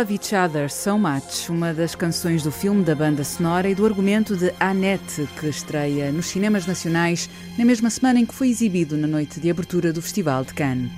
Love 0.00 0.14
Each 0.14 0.34
Other 0.34 0.70
So 0.70 0.96
Much, 0.96 1.50
uma 1.50 1.74
das 1.74 1.94
canções 1.94 2.42
do 2.42 2.50
filme, 2.50 2.82
da 2.82 2.94
banda 2.94 3.22
sonora 3.22 3.68
e 3.68 3.74
do 3.74 3.84
argumento 3.84 4.34
de 4.34 4.50
Annette, 4.58 5.28
que 5.38 5.46
estreia 5.46 6.10
nos 6.10 6.24
cinemas 6.24 6.66
nacionais 6.66 7.28
na 7.58 7.66
mesma 7.66 7.90
semana 7.90 8.18
em 8.18 8.24
que 8.24 8.34
foi 8.34 8.48
exibido 8.48 8.96
na 8.96 9.06
noite 9.06 9.38
de 9.38 9.50
abertura 9.50 9.92
do 9.92 10.00
Festival 10.00 10.42
de 10.42 10.54
Cannes. 10.54 10.90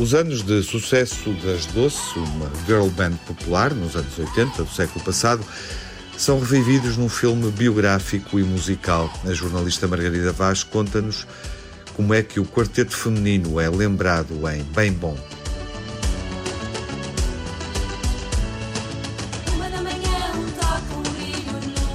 Os 0.00 0.14
anos 0.14 0.42
de 0.42 0.64
sucesso 0.64 1.30
das 1.44 1.66
Doce, 1.66 2.18
uma 2.18 2.50
girl 2.66 2.88
band 2.88 3.12
popular 3.24 3.72
nos 3.72 3.94
anos 3.94 4.18
80 4.18 4.64
do 4.64 4.70
século 4.70 5.04
passado, 5.04 5.46
são 6.22 6.38
revividos 6.38 6.96
num 6.96 7.08
filme 7.08 7.50
biográfico 7.50 8.38
e 8.38 8.44
musical. 8.44 9.12
A 9.26 9.32
jornalista 9.32 9.88
Margarida 9.88 10.30
Vaz 10.30 10.62
conta-nos 10.62 11.26
como 11.94 12.14
é 12.14 12.22
que 12.22 12.38
o 12.38 12.44
quarteto 12.44 12.96
feminino 12.96 13.58
é 13.58 13.68
lembrado 13.68 14.34
em 14.48 14.62
Bem 14.62 14.92
Bom. 14.92 15.16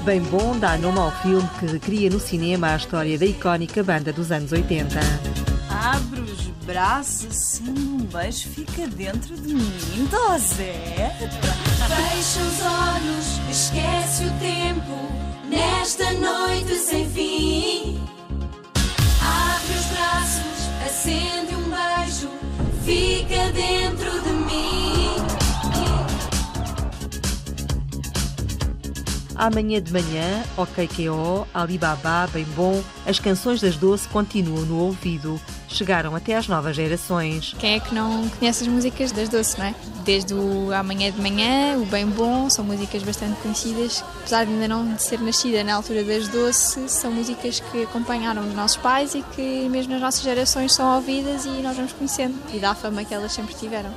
Bem 0.03 0.21
Bom 0.23 0.59
dá 0.59 0.77
nome 0.77 0.99
ao 0.99 1.11
filme 1.21 1.49
que 1.57 1.65
recria 1.65 2.09
no 2.09 2.19
cinema 2.19 2.73
a 2.73 2.75
história 2.75 3.17
da 3.17 3.25
icónica 3.25 3.81
banda 3.81 4.11
dos 4.11 4.29
anos 4.29 4.51
80. 4.51 4.99
Abre 5.69 6.46
os 6.67 6.73
braços 6.73 7.25
assim, 7.27 7.69
um 7.69 7.97
beijo 7.99 8.49
fica 8.49 8.87
dentro 8.87 9.35
de 9.37 9.53
mim, 9.53 10.09
Dosé. 10.11 11.11
Fecha 11.87 12.39
os 12.41 12.61
olhos, 12.61 13.39
esquece 13.49 14.25
o 14.25 14.31
tempo 14.39 15.47
nesta 15.49 16.11
noite 16.13 16.75
sem 16.75 17.09
fim. 17.09 18.01
Abre 19.21 19.73
os 19.77 19.85
braços, 19.85 20.69
acende 20.85 21.55
um 21.55 21.69
beijo, 21.69 22.29
fica 22.83 23.49
dentro 23.53 24.11
de 24.21 24.29
mim. 24.29 24.97
Amanhã 29.35 29.81
de 29.81 29.93
manhã, 29.93 30.43
OKKO, 30.57 31.47
Alibaba, 31.53 32.27
Bem 32.33 32.45
Bom, 32.55 32.83
as 33.05 33.19
canções 33.19 33.61
das 33.61 33.77
Doce 33.77 34.07
continuam 34.09 34.65
no 34.65 34.79
ouvido. 34.79 35.39
Chegaram 35.67 36.15
até 36.15 36.35
às 36.35 36.47
novas 36.47 36.75
gerações. 36.75 37.55
Quem 37.59 37.75
é 37.75 37.79
que 37.79 37.93
não 37.93 38.27
conhece 38.29 38.63
as 38.63 38.69
músicas 38.69 39.11
das 39.11 39.29
Doce, 39.29 39.59
não 39.59 39.65
é? 39.65 39.75
Desde 40.03 40.33
o 40.33 40.71
Amanhã 40.73 41.11
de 41.11 41.21
Manhã, 41.21 41.77
o 41.77 41.85
Bem 41.85 42.05
Bom, 42.05 42.49
são 42.49 42.63
músicas 42.63 43.03
bastante 43.03 43.39
conhecidas. 43.41 44.03
Apesar 44.19 44.45
de 44.45 44.53
ainda 44.53 44.67
não 44.67 44.97
ser 44.97 45.19
nascida 45.19 45.63
na 45.63 45.75
altura 45.75 46.03
das 46.03 46.27
Doce, 46.29 46.87
são 46.87 47.11
músicas 47.11 47.59
que 47.59 47.83
acompanharam 47.83 48.47
os 48.47 48.53
nossos 48.53 48.77
pais 48.77 49.13
e 49.13 49.21
que 49.21 49.67
mesmo 49.69 49.93
nas 49.93 50.01
nossas 50.01 50.21
gerações 50.21 50.73
são 50.73 50.95
ouvidas 50.95 51.45
e 51.45 51.49
nós 51.61 51.75
vamos 51.75 51.91
conhecendo. 51.93 52.35
E 52.53 52.59
dá 52.59 52.71
a 52.71 52.75
fama 52.75 53.03
que 53.03 53.13
elas 53.13 53.33
sempre 53.33 53.53
tiveram. 53.55 53.91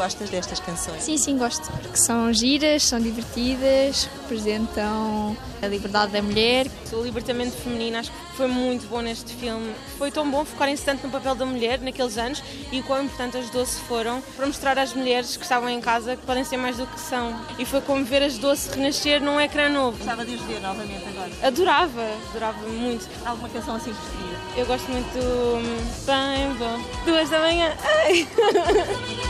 Gostas 0.00 0.30
destas 0.30 0.58
canções? 0.60 1.02
Sim, 1.02 1.18
sim, 1.18 1.36
gosto. 1.36 1.70
Porque 1.72 1.98
são 1.98 2.32
giras, 2.32 2.84
são 2.84 2.98
divertidas, 2.98 4.08
representam 4.22 5.36
a 5.60 5.66
liberdade 5.66 6.12
da 6.12 6.22
mulher. 6.22 6.66
O 6.90 7.02
libertamento 7.02 7.54
feminino 7.58 7.98
acho 7.98 8.10
que 8.10 8.16
foi 8.34 8.46
muito 8.46 8.88
bom 8.88 9.02
neste 9.02 9.34
filme. 9.34 9.74
Foi 9.98 10.10
tão 10.10 10.28
bom 10.30 10.42
focarem-se 10.42 10.86
tanto 10.86 11.06
no 11.06 11.12
papel 11.12 11.34
da 11.34 11.44
mulher 11.44 11.80
naqueles 11.80 12.16
anos 12.16 12.42
e 12.72 12.80
o 12.80 12.82
quão 12.84 13.04
importante 13.04 13.36
as 13.36 13.50
doce 13.50 13.78
foram 13.82 14.22
para 14.36 14.46
mostrar 14.46 14.78
às 14.78 14.94
mulheres 14.94 15.36
que 15.36 15.42
estavam 15.42 15.68
em 15.68 15.82
casa 15.82 16.16
que 16.16 16.24
podem 16.24 16.44
ser 16.44 16.56
mais 16.56 16.78
do 16.78 16.86
que 16.86 16.98
são. 16.98 17.38
E 17.58 17.66
foi 17.66 17.82
como 17.82 18.02
ver 18.02 18.22
as 18.22 18.38
doce 18.38 18.70
renascer 18.70 19.22
num 19.22 19.38
ecrã 19.38 19.68
novo. 19.68 19.98
Gostava 19.98 20.24
de 20.24 20.34
os 20.34 20.40
ver 20.40 20.62
novamente 20.62 21.04
agora. 21.08 21.30
Adorava, 21.42 22.06
adorava 22.30 22.66
muito. 22.68 23.06
Alguma 23.26 23.50
canção 23.50 23.76
assim 23.76 23.92
preferida? 23.92 24.40
Eu 24.56 24.64
gosto 24.64 24.90
muito 24.90 25.12
do 25.12 26.06
Bem 26.06 26.54
Bom. 26.54 26.80
Duas 27.04 27.28
da 27.28 27.38
manhã. 27.40 27.76
Ai. 27.84 28.26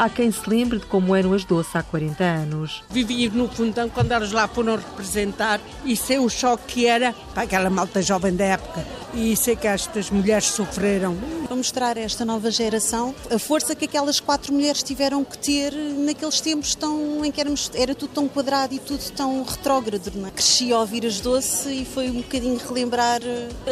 Há 0.02 0.10
quem 0.10 0.32
se 0.32 0.50
lembre 0.50 0.80
de 0.80 0.88
como 0.88 1.16
eram 1.16 1.32
as 1.32 1.46
doce 1.46 1.78
há 1.78 1.84
40 1.84 2.24
anos. 2.24 2.82
Vivi 2.90 3.30
no 3.30 3.48
fundão 3.48 3.88
quando 3.88 4.12
elas 4.12 4.32
lá 4.32 4.48
foram 4.48 4.76
representar 4.76 5.62
e 5.86 5.96
sei 5.96 6.18
o 6.18 6.28
choque 6.28 6.64
que 6.66 6.88
era 6.88 7.14
para 7.36 7.44
aquela 7.44 7.70
malta 7.70 8.02
jovem 8.02 8.36
da 8.36 8.46
época. 8.46 8.84
E 9.14 9.36
sei 9.36 9.56
que 9.56 9.68
estas 9.68 10.10
mulheres 10.10 10.46
sofreram. 10.46 11.16
Para 11.46 11.56
mostrar 11.56 11.98
a 11.98 12.00
esta 12.00 12.26
nova 12.26 12.50
geração 12.50 13.14
a 13.30 13.38
força 13.38 13.76
que 13.76 13.86
aquelas 13.86 14.20
quatro 14.20 14.52
mulheres 14.52 14.82
tiveram 14.82 15.24
que 15.24 15.38
ter 15.38 15.72
naqueles 15.72 16.42
tempos 16.42 16.74
tão, 16.74 17.24
em 17.24 17.32
que 17.32 17.40
éramos, 17.40 17.70
era 17.76 17.94
tudo 17.94 18.12
tão 18.12 18.28
quadrado 18.28 18.74
e 18.74 18.80
tudo 18.80 19.04
tão 19.12 19.44
retrógrado. 19.44 20.12
Não 20.16 20.30
é? 20.30 20.32
Cresci 20.32 20.74
a 20.74 20.80
ouvir 20.80 21.06
as 21.06 21.20
doce 21.20 21.70
e 21.70 21.86
foi 21.86 22.10
um 22.10 22.22
bocadinho 22.22 22.58
relembrar, 22.58 23.20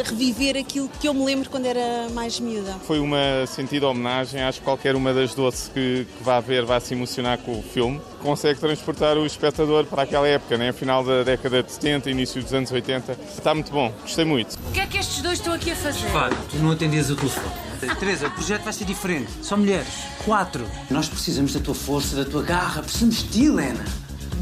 reviver 0.04 0.56
aquilo 0.56 0.88
que 1.00 1.08
eu 1.08 1.14
me 1.14 1.24
lembro 1.24 1.50
quando 1.50 1.66
era 1.66 2.08
mais 2.10 2.38
miúda. 2.38 2.76
Foi 2.86 3.00
uma 3.00 3.44
sentida 3.48 3.88
homenagem, 3.88 4.42
acho 4.42 4.60
que 4.60 4.64
qualquer 4.64 4.94
uma 4.94 5.12
das 5.12 5.34
doce 5.34 5.70
que, 5.70 6.06
que 6.20 6.24
vá 6.24 6.38
ver 6.38 6.66
vai 6.66 6.80
se 6.80 6.92
emocionar 6.92 7.38
com 7.38 7.58
o 7.58 7.62
filme. 7.62 8.00
Consegue 8.22 8.60
transportar 8.60 9.16
o 9.16 9.24
espectador 9.24 9.86
para 9.86 10.02
aquela 10.02 10.28
época, 10.28 10.58
né? 10.58 10.70
final 10.70 11.02
da 11.02 11.22
década 11.22 11.62
de 11.62 11.72
70, 11.72 12.10
início 12.10 12.42
dos 12.42 12.52
anos 12.52 12.70
80. 12.70 13.16
Está 13.36 13.54
muito 13.54 13.72
bom, 13.72 13.90
gostei 14.02 14.24
muito. 14.24 14.58
O 14.68 14.72
que 14.72 14.80
é 14.80 14.86
que 14.86 14.98
estes 14.98 15.22
dois 15.22 15.38
estão 15.38 15.54
aqui 15.54 15.70
a 15.70 15.76
fazer? 15.76 16.06
Fábio, 16.08 16.38
tu 16.50 16.58
não 16.58 16.72
atendias 16.72 17.10
o 17.10 17.16
telefone. 17.16 17.70
Teresa, 17.98 18.26
o 18.26 18.30
projeto 18.32 18.62
vai 18.62 18.72
ser 18.74 18.84
diferente. 18.84 19.30
Só 19.42 19.56
mulheres. 19.56 19.88
Quatro. 20.24 20.66
Nós 20.90 21.08
precisamos 21.08 21.54
da 21.54 21.60
tua 21.60 21.74
força, 21.74 22.14
da 22.14 22.30
tua 22.30 22.42
garra. 22.42 22.82
Precisamos 22.82 23.22
de 23.22 23.28
ti, 23.28 23.44
Helena. 23.46 23.82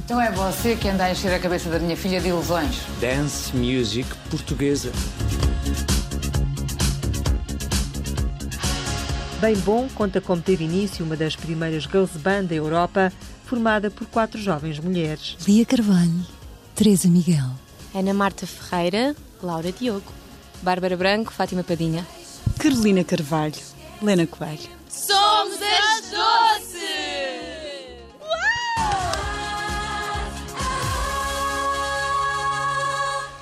Então 0.05 0.21
é 0.21 0.33
você 0.33 0.75
que 0.75 0.89
anda 0.89 1.05
a 1.05 1.13
encher 1.13 1.33
a 1.33 1.39
cabeça 1.39 1.71
da 1.71 1.79
minha 1.79 1.97
filha 1.97 2.21
de 2.21 2.29
ilusões. 2.29 2.81
Dance 3.01 3.57
music 3.57 4.09
portuguesa. 4.29 4.91
Bem 9.41 9.55
Bom 9.59 9.89
conta 9.95 10.21
como 10.21 10.43
teve 10.43 10.65
início 10.65 11.05
uma 11.05 11.17
das 11.17 11.37
primeiras 11.37 11.85
girls 11.85 12.19
band 12.19 12.47
da 12.47 12.57
Europa, 12.57 13.13
formada 13.45 13.89
por 13.89 14.05
quatro 14.09 14.37
jovens 14.41 14.81
mulheres. 14.81 15.37
Lia 15.47 15.65
Carvalho, 15.65 16.27
Teresa 16.75 17.07
Miguel, 17.07 17.49
Ana 17.95 18.13
Marta 18.13 18.49
Ferreira, 18.49 19.15
Laura 19.41 19.71
Diogo, 19.71 20.13
Bárbara 20.61 20.97
Branco, 20.97 21.33
Fátima 21.33 21.63
Padinha. 21.63 22.05
Carolina 22.59 23.05
Carvalho, 23.05 23.55
Lena 24.03 24.27
Coelho. 24.27 24.71
Somos 24.89 25.55
as 25.63 26.11
Doce! 26.11 26.79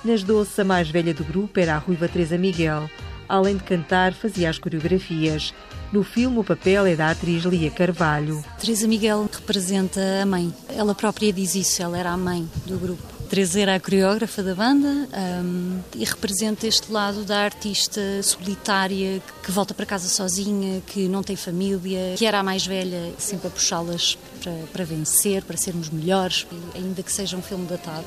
Nas 0.05 0.23
doce, 0.23 0.61
a 0.61 0.65
mais 0.65 0.91
velha 0.91 1.15
do 1.15 1.25
grupo 1.25 1.59
era 1.59 1.75
a 1.75 1.79
ruiva 1.79 2.07
Teresa 2.07 2.37
Miguel. 2.37 2.89
Além 3.27 3.57
de 3.57 3.65
cantar, 3.65 4.13
fazia 4.13 4.51
as 4.51 4.59
coreografias. 4.59 5.55
No 5.93 6.03
filme, 6.03 6.39
o 6.39 6.45
papel 6.45 6.87
é 6.87 6.97
da 6.97 7.11
atriz 7.11 7.45
Lia 7.45 7.71
Carvalho. 7.71 8.45
Teresa 8.59 8.89
Miguel 8.89 9.29
representa 9.33 10.01
a 10.23 10.27
mãe. 10.27 10.53
Ela 10.69 10.95
própria 10.95 11.33
diz 11.33 11.55
isso, 11.55 11.83
ela 11.83 11.97
era 11.97 12.11
a 12.11 12.17
mãe 12.17 12.49
do 12.67 12.79
grupo. 12.79 13.17
Teresa 13.29 13.61
era 13.61 13.75
a 13.75 13.81
coreógrafa 13.81 14.43
da 14.43 14.55
banda 14.55 15.09
um, 15.43 15.81
e 15.97 16.05
representa 16.05 16.67
este 16.67 16.93
lado 16.93 17.25
da 17.25 17.39
artista 17.39 18.01
solitária 18.23 19.21
que 19.43 19.51
volta 19.51 19.75
para 19.75 19.85
casa 19.85 20.09
sozinha, 20.09 20.81
que 20.87 21.09
não 21.09 21.25
tem 21.25 21.35
família, 21.35 22.15
que 22.17 22.25
era 22.25 22.39
a 22.39 22.43
mais 22.43 22.65
velha, 22.65 23.13
sempre 23.19 23.49
a 23.49 23.51
puxá-las 23.51 24.17
para, 24.41 24.53
para 24.73 24.85
vencer, 24.85 25.43
para 25.43 25.57
sermos 25.57 25.91
melhores, 25.91 26.47
ainda 26.75 27.03
que 27.03 27.13
seja 27.13 27.37
um 27.37 27.43
filme 27.43 27.67
datado 27.67 28.07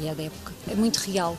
e 0.00 0.06
é 0.06 0.14
da 0.14 0.22
época. 0.22 0.52
É 0.70 0.74
muito 0.76 0.98
real 0.98 1.36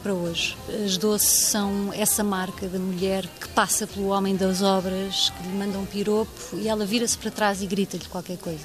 para 0.00 0.12
hoje. 0.12 0.56
As 0.84 0.96
doces 0.96 1.28
são 1.28 1.92
essa 1.92 2.24
marca 2.24 2.66
da 2.66 2.78
mulher 2.78 3.26
que 3.40 3.48
passa 3.48 3.86
pelo 3.86 4.08
homem 4.08 4.36
das 4.36 4.62
obras, 4.62 5.30
que 5.30 5.48
lhe 5.48 5.56
manda 5.56 5.78
um 5.78 5.86
piropo 5.86 6.30
e 6.54 6.68
ela 6.68 6.84
vira-se 6.84 7.16
para 7.16 7.30
trás 7.30 7.62
e 7.62 7.66
grita-lhe 7.66 8.04
qualquer 8.06 8.38
coisa. 8.38 8.64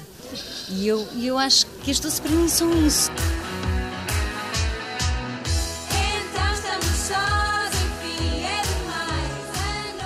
E 0.70 0.86
eu, 0.86 1.06
e 1.14 1.26
eu 1.26 1.38
acho 1.38 1.66
que 1.82 1.90
as 1.90 2.00
doces 2.00 2.20
para 2.20 2.30
mim 2.30 2.48
são 2.48 2.86
isso. 2.86 3.10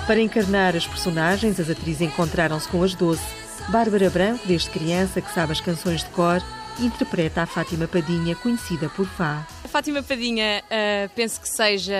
Para 0.05 0.19
encarnar 0.19 0.75
as 0.75 0.85
personagens, 0.85 1.59
as 1.59 1.69
atrizes 1.69 2.01
encontraram-se 2.01 2.67
com 2.67 2.83
as 2.83 2.93
doce. 2.93 3.23
Bárbara 3.69 4.09
Branco, 4.09 4.45
desde 4.45 4.69
criança 4.69 5.21
que 5.21 5.33
sabe 5.33 5.53
as 5.53 5.61
canções 5.61 6.03
de 6.03 6.09
cor, 6.09 6.43
interpreta 6.79 7.43
a 7.43 7.45
Fátima 7.45 7.87
Padinha, 7.87 8.35
conhecida 8.35 8.89
por 8.89 9.05
Fá. 9.05 9.47
Fátima 9.71 10.03
Padinha 10.03 10.61
uh, 10.65 11.09
penso 11.15 11.39
que 11.39 11.47
seja 11.47 11.95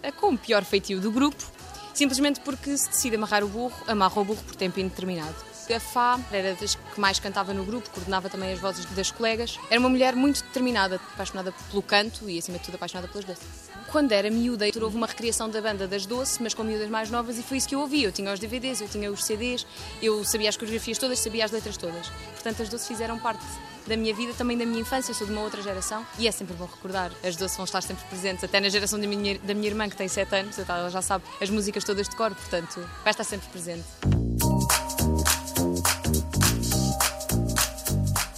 a 0.00 0.12
com 0.12 0.34
o 0.34 0.38
pior 0.38 0.64
feitio 0.64 1.00
do 1.00 1.10
grupo, 1.10 1.44
simplesmente 1.92 2.38
porque 2.38 2.78
se 2.78 2.88
decide 2.88 3.16
amarrar 3.16 3.42
o 3.42 3.48
burro, 3.48 3.74
amarra 3.88 4.20
o 4.20 4.24
burro 4.24 4.40
por 4.44 4.54
tempo 4.54 4.78
indeterminado. 4.78 5.34
A 5.74 5.80
Fá 5.80 6.20
era 6.30 6.54
das 6.54 6.76
que 6.76 7.00
mais 7.00 7.18
cantava 7.18 7.52
no 7.52 7.64
grupo, 7.64 7.90
coordenava 7.90 8.30
também 8.30 8.52
as 8.52 8.60
vozes 8.60 8.84
das 8.86 9.10
colegas. 9.10 9.58
Era 9.68 9.80
uma 9.80 9.88
mulher 9.88 10.14
muito 10.14 10.40
determinada, 10.44 11.00
apaixonada 11.14 11.52
pelo 11.68 11.82
canto 11.82 12.30
e, 12.30 12.38
acima 12.38 12.58
de 12.58 12.64
tudo, 12.64 12.76
apaixonada 12.76 13.08
pelas 13.08 13.24
doces. 13.24 13.44
Quando 13.90 14.12
era 14.12 14.30
miúda, 14.30 14.64
houve 14.80 14.96
uma 14.96 15.08
recriação 15.08 15.50
da 15.50 15.60
banda 15.60 15.88
das 15.88 16.06
Doce, 16.06 16.40
mas 16.40 16.54
com 16.54 16.62
miúdas 16.62 16.88
mais 16.88 17.10
novas, 17.10 17.38
e 17.38 17.42
foi 17.42 17.56
isso 17.56 17.68
que 17.68 17.74
eu 17.74 17.80
ouvi. 17.80 18.04
Eu 18.04 18.12
tinha 18.12 18.32
os 18.32 18.38
DVDs, 18.38 18.80
eu 18.80 18.88
tinha 18.88 19.10
os 19.10 19.24
CDs, 19.24 19.66
eu 20.00 20.24
sabia 20.24 20.48
as 20.48 20.56
coreografias 20.56 20.98
todas, 20.98 21.18
sabia 21.18 21.44
as 21.44 21.50
letras 21.50 21.76
todas. 21.76 22.08
Portanto, 22.34 22.62
as 22.62 22.68
Doce 22.68 22.86
fizeram 22.86 23.18
parte 23.18 23.44
da 23.86 23.96
minha 23.96 24.14
vida, 24.14 24.32
também 24.34 24.56
da 24.56 24.66
minha 24.66 24.80
infância. 24.80 25.10
Eu 25.10 25.14
sou 25.14 25.26
de 25.26 25.32
uma 25.32 25.42
outra 25.42 25.62
geração 25.62 26.04
e 26.18 26.26
é 26.26 26.30
sempre 26.30 26.54
bom 26.54 26.66
recordar. 26.66 27.12
As 27.24 27.36
Doce 27.36 27.56
vão 27.56 27.64
estar 27.64 27.82
sempre 27.82 28.04
presentes, 28.08 28.44
até 28.44 28.60
na 28.60 28.68
geração 28.68 28.98
da 28.98 29.06
minha, 29.06 29.38
da 29.38 29.54
minha 29.54 29.68
irmã, 29.68 29.88
que 29.88 29.96
tem 29.96 30.08
7 30.08 30.34
anos, 30.34 30.58
ela 30.58 30.90
já 30.90 31.02
sabe 31.02 31.24
as 31.40 31.50
músicas 31.50 31.84
todas 31.84 32.08
de 32.08 32.16
cor, 32.16 32.34
portanto, 32.34 32.80
vai 33.02 33.12
estar 33.12 33.24
sempre 33.24 33.48
presente. 33.48 33.84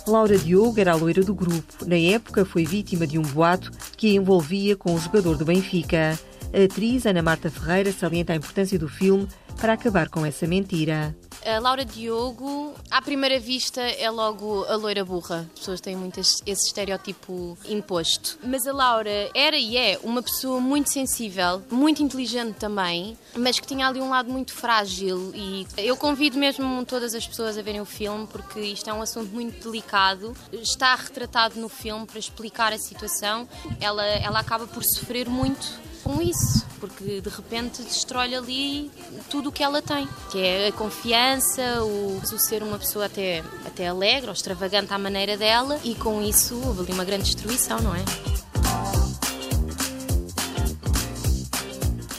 Laura 0.07 0.39
Diogo 0.39 0.81
era 0.81 0.93
a 0.93 0.97
loira 0.97 1.23
do 1.23 1.35
grupo. 1.35 1.85
Na 1.87 1.97
época, 1.97 2.45
foi 2.45 2.65
vítima 2.65 3.07
de 3.07 3.19
um 3.19 3.23
boato 3.23 3.71
que 3.97 4.07
a 4.07 4.15
envolvia 4.15 4.75
com 4.75 4.95
o 4.95 4.99
jogador 4.99 5.37
do 5.37 5.45
Benfica. 5.45 6.19
A 6.51 6.65
atriz 6.65 7.05
Ana 7.05 7.23
Marta 7.23 7.51
Ferreira 7.51 7.93
salienta 7.93 8.33
a 8.33 8.37
importância 8.37 8.79
do 8.79 8.89
filme 8.89 9.29
para 9.61 9.75
acabar 9.75 10.09
com 10.09 10.25
essa 10.25 10.47
mentira. 10.47 11.15
A 11.47 11.61
Laura 11.61 11.85
Diogo, 11.85 12.75
à 12.91 13.01
primeira 13.01 13.39
vista, 13.39 13.81
é 13.81 14.11
logo 14.11 14.65
a 14.65 14.77
loira 14.77 15.05
burra. 15.05 15.49
As 15.55 15.61
pessoas 15.61 15.81
têm 15.81 15.97
muito 15.97 16.21
esse 16.21 16.43
estereótipo 16.47 17.57
imposto. 17.67 18.39
Mas 18.43 18.67
a 18.67 18.73
Laura 18.73 19.31
era 19.35 19.57
e 19.57 19.77
é 19.77 19.99
uma 20.03 20.23
pessoa 20.23 20.61
muito 20.61 20.93
sensível, 20.93 21.63
muito 21.71 22.03
inteligente 22.03 22.57
também, 22.57 23.17
mas 23.37 23.59
que 23.59 23.67
tinha 23.67 23.87
ali 23.87 24.01
um 24.01 24.11
lado 24.11 24.31
muito 24.31 24.53
frágil. 24.53 25.33
E 25.35 25.67
eu 25.79 25.97
convido 25.97 26.37
mesmo 26.37 26.85
todas 26.85 27.15
as 27.15 27.27
pessoas 27.27 27.57
a 27.57 27.63
verem 27.63 27.81
o 27.81 27.87
filme, 27.87 28.27
porque 28.27 28.61
isto 28.61 28.91
é 28.91 28.93
um 28.93 29.01
assunto 29.01 29.33
muito 29.33 29.63
delicado. 29.65 30.37
Está 30.53 30.95
retratado 30.95 31.59
no 31.61 31.69
filme 31.69 32.05
para 32.07 32.19
explicar 32.19 32.73
a 32.73 32.79
situação. 32.79 33.49
Ela, 33.81 34.05
ela 34.05 34.41
acaba 34.41 34.67
por 34.67 34.83
sofrer 34.85 35.29
muito 35.29 35.88
com 36.03 36.21
isso, 36.21 36.65
porque 36.81 37.21
de 37.21 37.29
repente 37.29 37.83
destrói 37.83 38.35
ali 38.35 38.91
tudo 39.31 39.49
o 39.49 39.53
que 39.53 39.63
ela 39.63 39.83
tem, 39.83 40.09
que 40.31 40.41
é 40.41 40.69
a 40.69 40.73
confiança, 40.73 41.83
o, 41.83 42.19
o 42.19 42.39
ser 42.39 42.63
uma 42.63 42.79
pessoa 42.79 43.07
até, 43.07 43.43
até 43.67 43.89
alegre 43.89 44.29
ou 44.29 44.33
extravagante 44.33 44.93
à 44.93 44.99
maneira 44.99 45.37
dela, 45.37 45.79
e 45.85 45.95
com 45.95 46.23
isso 46.23 46.61
houve 46.65 46.83
ali 46.83 46.93
uma 46.93 47.05
grande 47.05 47.25
destruição, 47.25 47.81
não 47.81 47.95
é? 47.95 48.05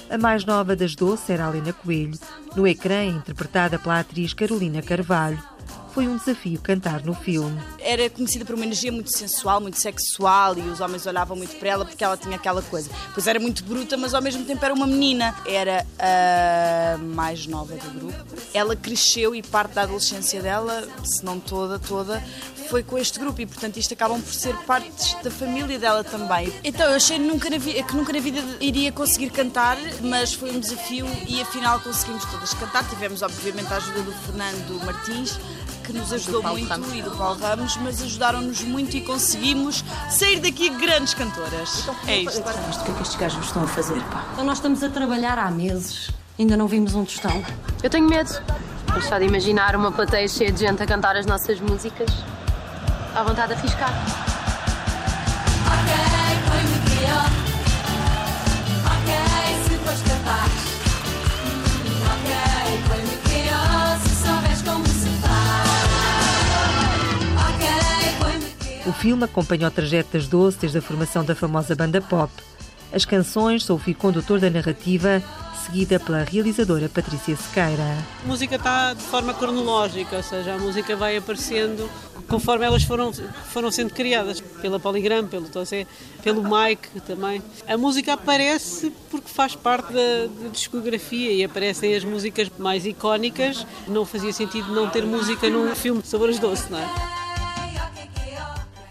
A 0.10 0.18
mais 0.18 0.44
nova 0.44 0.76
das 0.76 0.96
doce 0.96 1.32
era 1.32 1.46
a 1.46 1.50
Helena 1.50 1.72
Coelho, 1.72 2.18
no 2.56 2.68
ecrã 2.68 3.06
interpretada 3.06 3.78
pela 3.78 4.00
atriz 4.00 4.34
Carolina 4.34 4.82
Carvalho 4.82 5.42
foi 6.00 6.08
um 6.08 6.16
desafio 6.16 6.58
cantar 6.62 7.04
no 7.04 7.14
filme. 7.14 7.62
Era 7.78 8.10
conhecida 8.10 8.46
por 8.46 8.56
uma 8.56 8.64
energia 8.64 8.90
muito 8.90 9.12
sensual, 9.12 9.60
muito 9.60 9.78
sexual 9.78 10.58
e 10.58 10.62
os 10.62 10.80
homens 10.80 11.06
olhavam 11.06 11.36
muito 11.36 11.58
para 11.58 11.68
ela 11.68 11.84
porque 11.84 12.02
ela 12.02 12.16
tinha 12.16 12.38
aquela 12.38 12.62
coisa. 12.62 12.90
Pois 13.14 13.28
era 13.28 13.38
muito 13.38 13.66
bruta, 13.66 13.98
mas 13.98 14.14
ao 14.14 14.22
mesmo 14.22 14.46
tempo 14.46 14.64
era 14.64 14.74
uma 14.74 14.88
menina. 14.88 15.36
Era 15.46 15.86
a 16.00 16.98
mais 17.00 17.46
nova 17.48 17.76
do 17.76 18.00
grupo. 18.00 18.16
Ela 18.54 18.78
cresceu 18.78 19.36
e 19.36 19.44
parte 19.44 19.74
da 19.74 19.82
adolescência 19.82 20.42
dela, 20.42 20.88
se 21.04 21.26
não 21.26 21.38
toda, 21.38 21.78
toda, 21.78 22.24
foi 22.70 22.84
com 22.84 22.98
este 22.98 23.20
grupo 23.20 23.42
e, 23.42 23.46
portanto, 23.48 23.78
isto 23.78 23.94
acabam 23.94 24.22
por 24.22 24.34
ser 24.34 24.56
partes 24.60 25.16
da 25.24 25.32
família 25.32 25.80
dela 25.80 26.04
também. 26.04 26.54
Então, 26.64 26.88
eu 26.88 26.96
achei 26.96 27.18
nunca 27.18 27.50
vida, 27.58 27.84
que 27.84 27.96
nunca 27.96 28.14
na 28.14 28.20
vida 28.20 28.40
iria 28.62 28.92
conseguir 28.92 29.32
cantar, 29.32 29.76
mas 30.02 30.34
foi 30.34 30.52
um 30.52 30.60
desafio 30.60 31.08
e 31.28 31.42
afinal 31.42 31.80
conseguimos 31.80 32.24
todas 32.26 32.54
cantar. 32.54 32.88
Tivemos, 32.88 33.24
obviamente, 33.24 33.74
a 33.74 33.78
ajuda 33.78 34.04
do 34.04 34.12
Fernando 34.12 34.86
Martins, 34.86 35.40
que 35.89 35.97
nos 35.97 36.13
ajudou 36.13 36.43
muito 36.43 36.69
Ramos. 36.69 36.93
e 36.93 37.02
do 37.02 37.10
Paulo 37.12 37.39
Ramos, 37.39 37.75
mas 37.78 37.99
ajudaram-nos 38.04 38.62
muito 38.62 38.95
e 38.95 39.02
conseguimos 39.02 39.84
sair 40.08 40.39
daqui 40.39 40.69
grandes 40.69 41.15
cantoras. 41.15 41.80
Então, 41.82 41.95
é 42.06 42.19
isto. 42.19 42.39
Agora, 42.39 42.58
o 42.58 42.84
que 42.86 42.91
é 42.91 42.93
que 42.93 43.02
estes 43.02 43.15
gajos 43.15 43.45
estão 43.45 43.63
a 43.63 43.67
fazer, 43.67 43.99
pá? 44.04 44.23
Então 44.34 44.45
nós 44.45 44.60
estamos 44.60 44.84
a 44.84 44.89
trabalhar 44.89 45.39
há 45.39 45.49
meses, 45.49 46.12
ainda 46.38 46.56
não 46.56 46.67
vimos 46.67 46.93
um 46.93 47.04
tostão. 47.04 47.43
Eu 47.82 47.89
tenho 47.89 48.08
medo. 48.08 48.30
Mas 48.88 49.06
só 49.06 49.17
de 49.17 49.25
imaginar 49.25 49.75
uma 49.75 49.91
plateia 49.91 50.28
cheia 50.28 50.52
de 50.52 50.60
gente 50.60 50.82
a 50.84 50.86
cantar 50.86 51.15
as 51.15 51.25
nossas 51.25 51.60
músicas, 51.60 52.10
à 53.15 53.23
vontade 53.23 53.56
de 53.56 53.60
arriscar. 53.60 53.91
Ok, 55.65 55.93
Ok, 58.86 59.13
se 59.63 59.78
fores 59.84 60.02
capaz. 60.04 60.52
Ok, 62.13 62.32
põe-me 62.88 63.30
O 68.89 68.91
filme 68.91 69.23
acompanha 69.23 69.67
o 69.67 69.71
trajeto 69.71 70.13
das 70.13 70.28
Doce 70.28 70.58
desde 70.58 70.80
a 70.80 70.82
formação 70.82 71.23
da 71.23 71.36
famosa 71.36 71.75
banda 71.75 72.02
pop. 72.02 72.34
As 72.91 73.06
canções 73.06 73.63
são 73.63 73.75
o 73.75 73.80
fio 73.80 73.93
condutor 73.93 74.39
da 74.39 74.49
narrativa, 74.49 75.21
seguida 75.63 75.99
pela 75.99 76.23
realizadora 76.23 76.89
Patrícia 76.89 77.38
Sequeira. 77.38 77.84
A 78.23 78.28
música 78.28 78.56
está 78.56 78.95
de 78.95 79.04
forma 79.04 79.32
cronológica, 79.36 80.17
ou 80.17 80.23
seja, 80.23 80.56
a 80.56 80.58
música 80.58 80.95
vai 80.95 81.17
aparecendo 81.17 81.88
conforme 82.28 82.65
elas 82.65 82.82
foram, 82.82 83.13
foram 83.13 83.69
sendo 83.69 83.93
criadas, 83.93 84.41
pela 84.41 84.80
Polygram, 84.80 85.28
pelo 85.28 85.47
pelo 86.23 86.43
Mike 86.43 86.99
também. 87.02 87.43
A 87.67 87.78
música 87.78 88.13
aparece 88.13 88.91
porque 89.12 89.30
faz 89.30 89.56
parte 89.56 89.93
da, 89.93 90.25
da, 90.41 90.49
discografia 90.52 91.32
e 91.32 91.43
aparecem 91.43 91.95
as 91.95 92.04
músicas 92.04 92.49
mais 92.58 92.88
icónicas. 92.88 93.67
Não 93.88 94.04
fazia 94.04 94.34
sentido 94.34 94.73
não 94.73 94.89
ter 94.89 95.06
música 95.06 95.47
num 95.47 95.75
filme 95.75 96.02
sobre 96.04 96.32
as 96.32 96.39
doce, 96.39 96.71
não 96.71 96.80
é? 96.80 97.18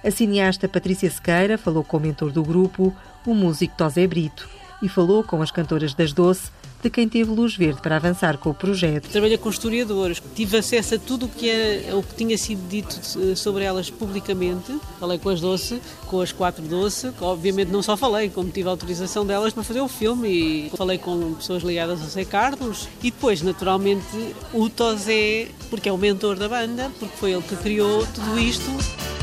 A 0.03 0.11
cineasta 0.13 0.69
Patrícia 0.69 1.11
Sequeira 1.11 1.59
falou 1.59 1.83
com 1.83 1.97
o 1.97 2.01
mentor 2.01 2.31
do 2.31 2.43
grupo, 2.43 2.95
o 3.27 3.35
músico 3.35 3.77
Tosé 3.77 4.07
Brito, 4.07 4.49
e 4.81 4.89
falou 4.89 5.25
com 5.25 5.43
as 5.43 5.51
cantoras 5.51 5.93
das 5.93 6.13
Doce, 6.13 6.51
de 6.81 6.89
quem 6.89 7.09
teve 7.09 7.29
luz 7.29 7.57
verde 7.57 7.83
para 7.83 7.97
avançar 7.97 8.39
com 8.39 8.51
o 8.51 8.55
projeto. 8.55 9.09
Trabalhei 9.09 9.37
com 9.37 9.51
historiadores, 9.51 10.23
tive 10.37 10.59
acesso 10.59 10.95
a 10.95 10.99
tudo 10.99 11.27
o 11.27 11.29
que, 11.29 11.51
é, 11.51 11.93
o 11.93 12.01
que 12.01 12.15
tinha 12.15 12.39
sido 12.39 12.69
dito 12.69 12.95
sobre 13.37 13.65
elas 13.65 13.91
publicamente. 13.91 14.79
Falei 15.01 15.19
com 15.19 15.31
as 15.31 15.41
Doce, 15.41 15.81
com 16.07 16.21
as 16.21 16.31
quatro 16.31 16.63
Doce, 16.63 17.11
obviamente 17.21 17.73
não 17.73 17.83
só 17.83 17.97
falei, 17.97 18.31
como 18.31 18.51
tive 18.51 18.69
autorização 18.69 19.27
delas 19.27 19.53
para 19.53 19.65
fazer 19.65 19.81
o 19.81 19.89
filme 19.89 20.29
e 20.29 20.71
falei 20.77 20.99
com 20.99 21.35
pessoas 21.35 21.65
ligadas 21.65 22.01
ao 22.01 22.07
Zé 22.07 22.25
Carlos 22.25 22.89
e 23.03 23.11
depois, 23.11 23.43
naturalmente, 23.43 24.07
o 24.55 24.71
Tosé, 24.71 25.49
porque 25.69 25.89
é 25.89 25.93
o 25.93 25.99
mentor 25.99 26.37
da 26.37 26.49
banda, 26.49 26.89
porque 27.01 27.17
foi 27.17 27.33
ele 27.33 27.43
que 27.43 27.57
criou 27.57 28.07
tudo 28.15 28.39
isto. 28.39 29.18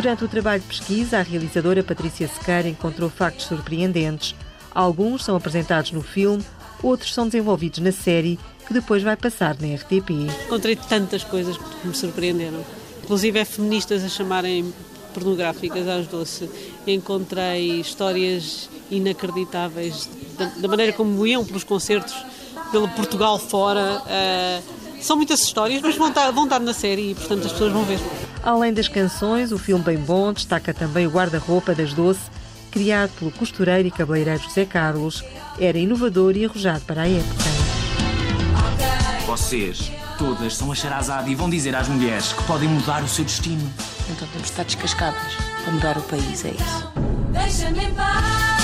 Durante 0.00 0.24
o 0.24 0.28
trabalho 0.28 0.62
de 0.62 0.66
pesquisa, 0.66 1.18
a 1.18 1.22
realizadora 1.22 1.84
Patrícia 1.84 2.26
Sequeira 2.26 2.66
encontrou 2.66 3.10
factos 3.10 3.44
surpreendentes. 3.44 4.34
Alguns 4.74 5.22
são 5.22 5.36
apresentados 5.36 5.92
no 5.92 6.00
filme, 6.00 6.42
outros 6.82 7.12
são 7.12 7.26
desenvolvidos 7.26 7.80
na 7.80 7.92
série, 7.92 8.40
que 8.66 8.72
depois 8.72 9.02
vai 9.02 9.14
passar 9.14 9.58
na 9.60 9.74
RTP. 9.74 10.10
Encontrei 10.46 10.74
tantas 10.74 11.22
coisas 11.22 11.58
que 11.58 11.86
me 11.86 11.94
surpreenderam. 11.94 12.64
Inclusive 13.04 13.40
é 13.40 13.44
feministas 13.44 14.02
a 14.02 14.08
chamarem 14.08 14.72
pornográficas 15.12 15.86
às 15.86 16.06
doce. 16.06 16.48
Encontrei 16.86 17.78
histórias 17.82 18.70
inacreditáveis 18.90 20.08
da, 20.38 20.46
da 20.46 20.66
maneira 20.66 20.94
como 20.94 21.26
iam 21.26 21.44
pelos 21.44 21.62
concertos, 21.62 22.14
pelo 22.72 22.88
Portugal 22.88 23.38
fora. 23.38 24.00
Uh, 24.06 25.02
são 25.02 25.14
muitas 25.18 25.42
histórias, 25.42 25.82
mas 25.82 25.94
vão 25.94 26.08
estar, 26.08 26.30
vão 26.30 26.44
estar 26.44 26.58
na 26.58 26.72
série 26.72 27.10
e, 27.10 27.14
portanto, 27.14 27.44
as 27.44 27.52
pessoas 27.52 27.70
vão 27.70 27.84
ver. 27.84 27.98
Além 28.42 28.72
das 28.72 28.88
canções, 28.88 29.52
o 29.52 29.58
filme 29.58 29.84
Bem 29.84 29.98
Bom 29.98 30.32
destaca 30.32 30.72
também 30.72 31.06
o 31.06 31.10
guarda-roupa 31.10 31.74
das 31.74 31.92
Doce, 31.92 32.30
criado 32.70 33.10
pelo 33.18 33.30
costureiro 33.30 33.86
e 33.86 33.90
cabeleireiro 33.90 34.42
José 34.42 34.64
Carlos. 34.64 35.22
Era 35.58 35.78
inovador 35.78 36.36
e 36.36 36.46
arrojado 36.46 36.80
para 36.86 37.02
a 37.02 37.08
época. 37.08 37.44
Vocês, 39.26 39.92
todas, 40.18 40.56
são 40.56 40.72
a 40.72 40.74
charazada 40.74 41.28
e 41.28 41.34
vão 41.34 41.50
dizer 41.50 41.76
às 41.76 41.86
mulheres 41.86 42.32
que 42.32 42.42
podem 42.44 42.68
mudar 42.68 43.02
o 43.02 43.08
seu 43.08 43.24
destino. 43.24 43.70
Então 44.10 44.26
temos 44.28 44.46
de 44.46 44.50
estar 44.50 44.64
descascadas 44.64 45.34
para 45.62 45.72
mudar 45.72 45.98
o 45.98 46.02
país, 46.02 46.44
é 46.44 46.50
isso. 46.50 46.92
Deixa-me 47.32 47.84
em 47.84 47.94
paz. 47.94 48.60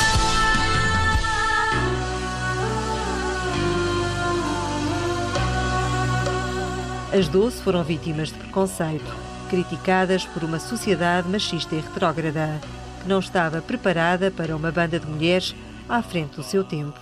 As 7.17 7.29
Doce 7.29 7.63
foram 7.63 7.85
vítimas 7.85 8.29
de 8.29 8.35
preconceito, 8.35 9.26
criticadas 9.49 10.25
por 10.25 10.45
uma 10.45 10.59
sociedade 10.59 11.29
machista 11.29 11.75
e 11.75 11.81
retrógrada, 11.81 12.61
que 13.03 13.09
não 13.09 13.21
estava 13.21 13.63
preparada 13.63 14.31
para 14.31 14.57
uma 14.57 14.71
banda 14.71 14.99
de 14.99 15.07
mulheres 15.07 15.55
à 15.89 16.03
frente 16.03 16.37
do 16.37 16.43
seu 16.43 16.65
tempo. 16.65 16.99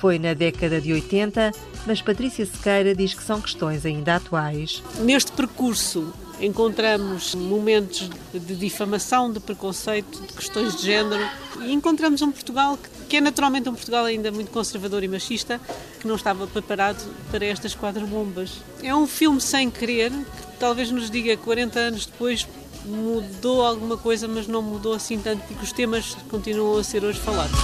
Foi 0.00 0.18
na 0.18 0.34
década 0.34 0.80
de 0.80 0.92
80, 0.92 1.52
mas 1.86 2.02
Patrícia 2.02 2.44
Sequeira 2.44 2.94
diz 2.94 3.14
que 3.14 3.22
são 3.22 3.40
questões 3.40 3.86
ainda 3.86 4.16
atuais. 4.16 4.82
Neste 4.98 5.30
percurso 5.32 6.12
encontramos 6.40 7.36
momentos 7.36 8.10
de 8.34 8.56
difamação, 8.56 9.30
de 9.30 9.38
preconceito, 9.38 10.20
de 10.20 10.32
questões 10.32 10.76
de 10.76 10.82
género 10.82 11.24
e 11.60 11.72
encontramos 11.72 12.20
um 12.20 12.32
Portugal 12.32 12.76
que 13.08 13.18
é 13.18 13.20
naturalmente 13.20 13.68
um 13.68 13.74
Portugal 13.74 14.04
ainda 14.04 14.32
muito 14.32 14.50
conservador 14.50 15.04
e 15.04 15.08
machista 15.08 15.60
que 16.00 16.08
não 16.08 16.16
estava 16.16 16.46
preparado 16.46 16.98
para 17.30 17.44
estas 17.44 17.74
quatro 17.74 18.06
bombas. 18.06 18.60
É 18.82 18.94
um 18.94 19.06
filme 19.06 19.40
sem 19.40 19.70
querer 19.70 20.10
que 20.10 20.51
talvez 20.62 20.92
nos 20.92 21.10
diga 21.10 21.36
40 21.36 21.76
anos 21.76 22.06
depois 22.06 22.46
mudou 22.84 23.66
alguma 23.66 23.96
coisa, 23.96 24.28
mas 24.28 24.46
não 24.46 24.62
mudou 24.62 24.94
assim 24.94 25.18
tanto 25.18 25.42
porque 25.48 25.64
os 25.64 25.72
temas 25.72 26.16
continuam 26.30 26.78
a 26.78 26.84
ser 26.84 27.02
hoje 27.02 27.18
falados. 27.18 27.58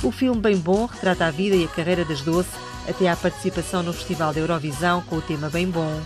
O 0.00 0.12
filme 0.12 0.40
Bem 0.40 0.56
Bom 0.56 0.86
retrata 0.86 1.26
a 1.26 1.32
vida 1.32 1.56
e 1.56 1.64
a 1.64 1.68
carreira 1.68 2.04
das 2.04 2.20
Doce 2.20 2.50
até 2.88 3.08
à 3.08 3.16
participação 3.16 3.82
no 3.82 3.92
Festival 3.92 4.32
da 4.32 4.38
Eurovisão 4.38 5.02
com 5.02 5.16
o 5.16 5.20
tema 5.22 5.50
Bem 5.50 5.68
Bom. 5.68 6.00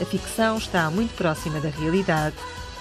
A 0.00 0.04
ficção 0.04 0.56
está 0.56 0.88
muito 0.88 1.16
próxima 1.16 1.58
da 1.58 1.68
realidade. 1.68 2.36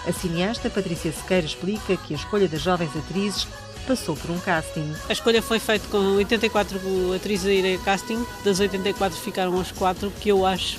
A 0.08 0.14
cineasta 0.14 0.70
Patrícia 0.70 1.12
Sequeira 1.12 1.48
explica 1.48 1.98
que 1.98 2.14
a 2.14 2.18
escolha 2.18 2.48
das 2.48 2.62
jovens 2.62 2.96
atrizes 2.96 3.48
passou 3.86 4.16
por 4.16 4.32
um 4.32 4.40
casting. 4.40 4.94
A 5.08 5.14
escolha 5.14 5.42
foi 5.42 5.60
feita 5.60 5.88
com 5.90 5.98
84 6.16 6.80
atrizes 7.16 7.46
a 7.46 7.52
ir 7.52 7.76
a 7.76 7.84
casting. 7.84 8.26
Das 8.44 8.60
84 8.60 9.18
ficaram 9.18 9.60
as 9.60 9.72
4 9.72 10.12
que 10.20 10.30
eu 10.30 10.46
acho 10.46 10.78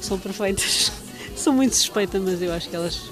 que 0.00 0.06
são 0.06 0.18
perfeitas. 0.18 0.92
Sou 1.36 1.52
muito 1.52 1.76
suspeita, 1.76 2.18
mas 2.18 2.40
eu 2.40 2.52
acho 2.52 2.68
que 2.68 2.76
elas 2.76 3.10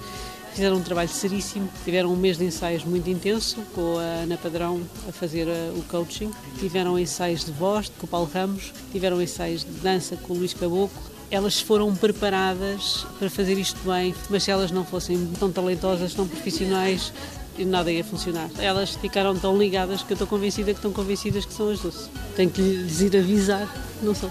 fizeram 0.54 0.76
um 0.76 0.82
trabalho 0.82 1.08
seríssimo. 1.08 1.68
Tiveram 1.84 2.12
um 2.12 2.16
mês 2.16 2.38
de 2.38 2.44
ensaios 2.44 2.84
muito 2.84 3.08
intenso 3.10 3.60
com 3.74 3.98
a 3.98 4.22
Ana 4.22 4.36
Padrão 4.36 4.80
a 5.08 5.12
fazer 5.12 5.46
uh, 5.46 5.78
o 5.78 5.82
coaching. 5.84 6.30
Tiveram 6.58 6.98
ensaios 6.98 7.44
de 7.44 7.52
voz 7.52 7.90
com 7.98 8.06
o 8.06 8.08
Paulo 8.08 8.30
Ramos. 8.32 8.72
Tiveram 8.92 9.20
ensaios 9.20 9.62
de 9.62 9.72
dança 9.72 10.16
com 10.16 10.32
o 10.32 10.36
Luís 10.38 10.54
Caboclo. 10.54 11.14
Elas 11.30 11.60
foram 11.60 11.94
preparadas 11.94 13.04
para 13.18 13.28
fazer 13.28 13.58
isto 13.58 13.78
bem, 13.84 14.14
mas 14.30 14.44
se 14.44 14.50
elas 14.50 14.70
não 14.70 14.84
fossem 14.84 15.26
tão 15.38 15.50
talentosas, 15.50 16.14
tão 16.14 16.28
profissionais, 16.28 17.12
nada 17.58 17.92
ia 17.92 18.02
funcionar. 18.02 18.48
Elas 18.58 18.96
ficaram 18.96 19.36
tão 19.36 19.58
ligadas 19.58 20.02
que 20.02 20.12
eu 20.12 20.14
estou 20.14 20.26
convencida 20.26 20.72
que 20.72 20.78
estão 20.78 20.92
convencidas 20.92 21.44
que 21.44 21.52
são 21.52 21.70
as 21.70 21.80
doce. 21.80 22.08
Tenho 22.34 22.50
que 22.50 22.62
lhes 22.62 23.00
ir 23.00 23.16
avisar, 23.16 23.68
não 24.02 24.14
sou. 24.14 24.30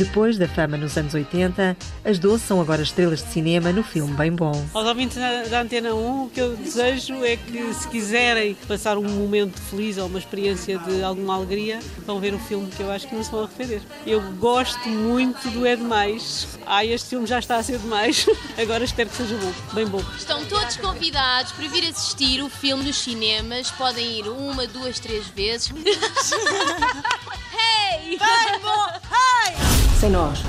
Depois 0.00 0.38
da 0.38 0.48
fama 0.48 0.78
nos 0.78 0.96
anos 0.96 1.12
80, 1.12 1.76
as 2.02 2.18
Doce 2.18 2.46
são 2.46 2.58
agora 2.58 2.80
estrelas 2.80 3.22
de 3.22 3.30
cinema 3.30 3.70
no 3.70 3.82
filme 3.82 4.14
Bem 4.14 4.32
Bom. 4.32 4.66
Aos 4.72 4.86
ouvintes 4.86 5.18
da 5.18 5.60
Antena 5.60 5.94
1, 5.94 6.24
o 6.24 6.30
que 6.30 6.40
eu 6.40 6.56
desejo 6.56 7.22
é 7.22 7.36
que, 7.36 7.74
se 7.74 7.86
quiserem 7.86 8.56
passar 8.66 8.96
um 8.96 9.06
momento 9.06 9.60
feliz 9.60 9.98
ou 9.98 10.06
uma 10.06 10.18
experiência 10.18 10.78
de 10.78 11.02
alguma 11.02 11.34
alegria, 11.34 11.80
vão 12.06 12.18
ver 12.18 12.32
o 12.32 12.38
filme 12.38 12.70
que 12.70 12.82
eu 12.82 12.90
acho 12.90 13.08
que 13.08 13.14
não 13.14 13.22
se 13.22 13.30
vão 13.30 13.44
arrepender. 13.44 13.82
Eu 14.06 14.22
gosto 14.38 14.88
muito 14.88 15.50
do 15.50 15.66
É 15.66 15.76
Demais. 15.76 16.48
Ah, 16.64 16.82
este 16.82 17.10
filme 17.10 17.26
já 17.26 17.38
está 17.38 17.56
a 17.56 17.62
ser 17.62 17.76
demais. 17.76 18.24
Agora 18.56 18.82
espero 18.82 19.10
que 19.10 19.16
seja 19.16 19.36
bom. 19.36 19.52
Bem 19.74 19.86
bom. 19.86 20.02
Estão 20.16 20.42
todos 20.46 20.78
convidados 20.78 21.52
para 21.52 21.68
vir 21.68 21.86
assistir 21.86 22.42
o 22.42 22.48
filme 22.48 22.84
nos 22.84 22.96
cinemas. 22.96 23.70
Podem 23.72 24.20
ir 24.20 24.28
uma, 24.28 24.66
duas, 24.66 24.98
três 24.98 25.26
vezes. 25.28 25.70
hey! 27.60 28.18
Hey! 28.20 29.56
Sem 29.98 30.10
nós, 30.10 30.40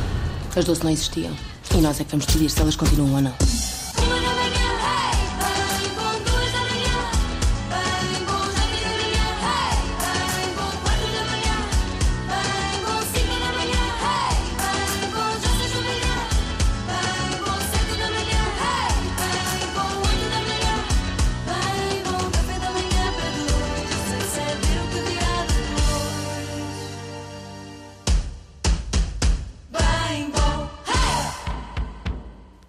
as 0.56 0.66
doce 0.66 0.84
não 0.84 0.92
existiam. 0.92 1.36
E 1.76 1.78
nós 1.78 2.00
é 2.00 2.04
que 2.04 2.12
vamos 2.12 2.26
decidir 2.26 2.50
se 2.50 2.60
elas 2.62 2.76
continuam 2.76 3.16
ou 3.16 3.22
não. 3.22 3.61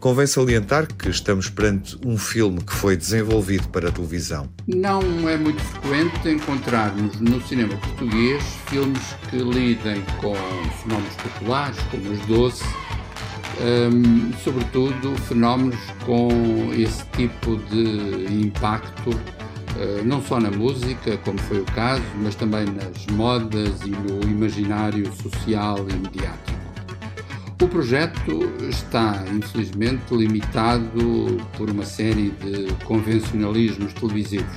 Convém 0.02 0.26
salientar 0.26 0.88
que 0.92 1.08
estamos 1.08 1.48
perante 1.48 1.96
um 2.04 2.18
filme 2.18 2.60
que 2.60 2.74
foi 2.74 2.96
desenvolvido 2.96 3.68
para 3.68 3.88
a 3.88 3.92
televisão. 3.92 4.48
Não 4.66 5.00
é 5.28 5.36
muito 5.36 5.62
frequente 5.62 6.28
encontrarmos 6.28 7.20
no 7.20 7.40
cinema 7.42 7.76
português 7.76 8.42
filmes 8.66 9.14
que 9.30 9.36
lidem 9.36 10.02
com 10.20 10.34
fenómenos 10.82 11.14
populares, 11.14 11.78
como 11.88 12.10
os 12.10 12.18
doce, 12.26 12.64
um, 13.60 14.32
sobretudo 14.42 15.16
fenómenos 15.28 15.78
com 16.04 16.28
esse 16.74 17.04
tipo 17.10 17.56
de 17.70 18.44
impacto, 18.44 19.10
uh, 19.10 20.04
não 20.04 20.20
só 20.20 20.40
na 20.40 20.50
música, 20.50 21.16
como 21.18 21.38
foi 21.42 21.60
o 21.60 21.64
caso, 21.66 22.02
mas 22.16 22.34
também 22.34 22.64
nas 22.64 23.06
modas 23.12 23.80
e 23.82 23.90
no 23.90 24.20
imaginário 24.28 25.06
social 25.22 25.78
e 25.88 25.92
mediático. 25.92 26.61
O 27.62 27.68
projeto 27.68 28.52
está, 28.68 29.24
infelizmente, 29.32 30.12
limitado 30.12 31.38
por 31.56 31.70
uma 31.70 31.84
série 31.84 32.30
de 32.30 32.74
convencionalismos 32.84 33.92
televisivos. 33.94 34.52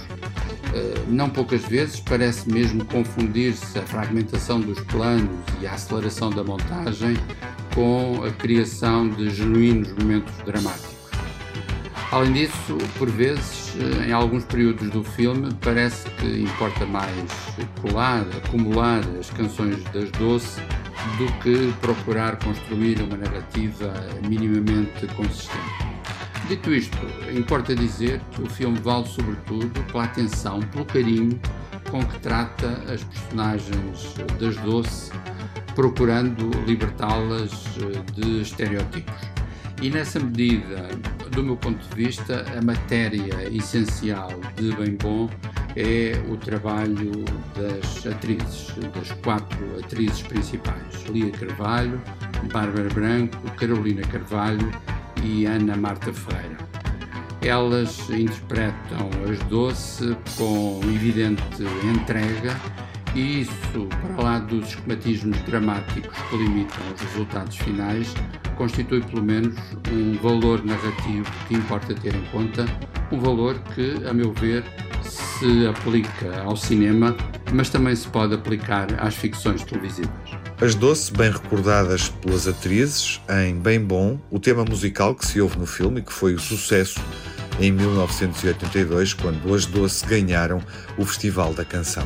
Não 1.07 1.29
poucas 1.29 1.63
vezes 1.65 1.99
parece 1.99 2.51
mesmo 2.51 2.83
confundir-se 2.85 3.77
a 3.77 3.83
fragmentação 3.83 4.59
dos 4.59 4.79
planos 4.81 5.29
e 5.61 5.67
a 5.67 5.73
aceleração 5.73 6.31
da 6.31 6.43
montagem 6.43 7.15
com 7.75 8.23
a 8.25 8.31
criação 8.31 9.07
de 9.07 9.29
genuínos 9.29 9.93
momentos 9.93 10.33
dramáticos. 10.43 10.94
Além 12.11 12.31
disso, 12.31 12.77
por 12.97 13.09
vezes, 13.09 13.73
em 14.07 14.11
alguns 14.11 14.45
períodos 14.45 14.89
do 14.89 15.03
filme, 15.03 15.53
parece 15.61 16.09
que 16.11 16.41
importa 16.41 16.85
mais 16.85 17.11
colar, 17.81 18.25
acumular 18.37 19.01
as 19.19 19.29
canções 19.31 19.83
das 19.85 20.09
Doce 20.11 20.61
do 21.17 21.25
que 21.41 21.73
procurar 21.81 22.37
construir 22.37 23.01
uma 23.01 23.17
narrativa 23.17 23.93
minimamente 24.27 25.05
consistente. 25.15 25.59
Dito 26.47 26.73
isto, 26.73 26.97
importa 27.35 27.75
dizer 27.75 28.21
que 28.31 28.43
o 28.43 28.49
filme 28.49 28.79
vale 28.79 29.07
sobretudo 29.07 29.83
pela 29.91 30.03
atenção, 30.05 30.61
pelo 30.61 30.85
carinho 30.85 31.39
com 31.89 32.03
que 32.05 32.19
trata 32.19 32.83
as 32.91 33.03
personagens 33.03 34.13
das 34.39 34.55
Doce, 34.57 35.11
procurando 35.73 36.49
libertá-las 36.65 37.51
de 38.13 38.41
estereótipos. 38.41 39.15
E 39.81 39.89
nessa 39.89 40.19
medida, 40.19 40.89
do 41.35 41.43
meu 41.43 41.57
ponto 41.57 41.85
de 41.89 41.95
vista, 41.95 42.45
a 42.57 42.61
matéria 42.61 43.49
essencial 43.51 44.29
de 44.55 44.71
Bem 44.73 44.95
Bom 44.95 45.29
é 45.75 46.13
o 46.29 46.37
trabalho 46.37 47.11
das 47.53 48.07
atrizes, 48.07 48.73
das 48.93 49.11
quatro 49.21 49.77
atrizes 49.77 50.21
principais: 50.21 51.03
Lia 51.09 51.29
Carvalho, 51.31 52.01
Bárbara 52.53 52.87
Branco, 52.87 53.37
Carolina 53.57 54.01
Carvalho 54.03 54.71
e 55.23 55.45
Ana 55.45 55.75
Marta 55.75 56.13
Ferreira. 56.13 56.57
Elas 57.41 58.09
interpretam 58.09 59.09
as 59.29 59.37
Doce 59.49 60.15
com 60.37 60.79
evidente 60.85 61.43
entrega 61.83 62.55
e 63.15 63.41
isso, 63.41 63.87
para 64.01 64.23
lá 64.23 64.39
dos 64.39 64.67
esquematismos 64.67 65.39
dramáticos 65.43 66.15
que 66.29 66.37
limitam 66.37 66.77
os 66.93 67.01
resultados 67.01 67.55
finais, 67.55 68.13
constitui 68.57 69.01
pelo 69.01 69.23
menos 69.23 69.55
um 69.91 70.17
valor 70.17 70.63
narrativo 70.65 71.25
que 71.47 71.55
importa 71.55 71.95
ter 71.95 72.13
em 72.13 72.25
conta, 72.25 72.65
um 73.11 73.19
valor 73.19 73.57
que, 73.73 74.05
a 74.05 74.13
meu 74.13 74.33
ver, 74.33 74.63
se 75.01 75.65
aplica 75.65 76.41
ao 76.43 76.57
cinema, 76.57 77.15
mas 77.53 77.69
também 77.69 77.95
se 77.95 78.07
pode 78.09 78.33
aplicar 78.33 78.87
às 78.99 79.15
ficções 79.15 79.63
televisivas. 79.63 80.11
As 80.61 80.75
Doce, 80.75 81.11
bem 81.13 81.31
recordadas 81.31 82.09
pelas 82.09 82.47
atrizes, 82.47 83.21
em 83.43 83.55
Bem 83.55 83.79
Bom, 83.79 84.19
o 84.29 84.39
tema 84.39 84.65
musical 84.65 85.15
que 85.15 85.25
se 85.25 85.39
ouve 85.39 85.57
no 85.57 85.65
filme 85.65 86.01
e 86.01 86.03
que 86.03 86.11
foi 86.11 86.33
o 86.33 86.39
sucesso 86.39 86.99
em 87.59 87.71
1982, 87.71 89.13
quando 89.13 89.53
as 89.53 89.65
Doce 89.65 90.05
ganharam 90.05 90.61
o 90.97 91.05
Festival 91.05 91.53
da 91.53 91.63
Canção. 91.63 92.05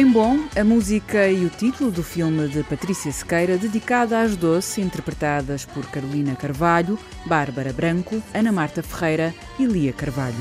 Bem 0.00 0.10
bom, 0.10 0.38
a 0.58 0.64
música 0.64 1.28
e 1.28 1.44
o 1.44 1.50
título 1.50 1.90
do 1.90 2.02
filme 2.02 2.48
de 2.48 2.62
Patrícia 2.62 3.12
Sequeira, 3.12 3.58
dedicada 3.58 4.22
às 4.22 4.34
doce, 4.34 4.80
interpretadas 4.80 5.66
por 5.66 5.84
Carolina 5.90 6.34
Carvalho, 6.34 6.98
Bárbara 7.26 7.70
Branco, 7.70 8.22
Ana 8.32 8.50
Marta 8.50 8.82
Ferreira 8.82 9.34
e 9.58 9.66
Lia 9.66 9.92
Carvalho. 9.92 10.34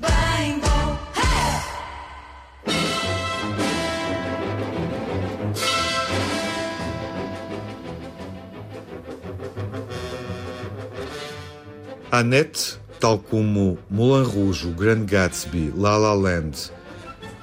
Bem 0.00 0.58
bom, 0.60 0.98
Annette, 12.10 12.80
tal 12.98 13.18
como 13.18 13.78
Moulin 13.88 14.24
Rouge, 14.24 14.66
O 14.66 14.74
Gatsby, 15.04 15.72
La 15.76 15.96
La 15.96 16.14
Land, 16.14 16.72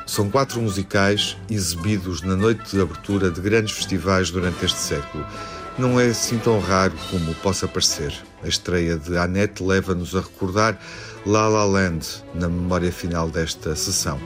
são 0.06 0.30
quatro 0.30 0.62
musicais 0.62 1.36
exibidos 1.50 2.22
na 2.22 2.36
noite 2.36 2.76
de 2.76 2.82
abertura 2.82 3.32
de 3.32 3.42
grandes 3.42 3.74
festivais 3.74 4.30
durante 4.30 4.66
este 4.66 4.78
século. 4.78 5.26
Não 5.78 6.00
é 6.00 6.08
assim 6.08 6.38
tão 6.38 6.60
raro 6.60 6.94
como 7.10 7.34
possa 7.36 7.68
parecer. 7.68 8.14
A 8.44 8.48
estreia 8.48 8.98
de 8.98 9.18
Annette 9.18 9.64
leva-nos 9.64 10.16
a 10.16 10.20
recordar 10.20 10.80
La 11.26 11.48
La 11.48 11.66
Land 11.66 12.24
na 12.34 12.48
memória 12.48 12.92
final 12.92 13.30
desta 13.30 13.76
sessão. 13.76 14.20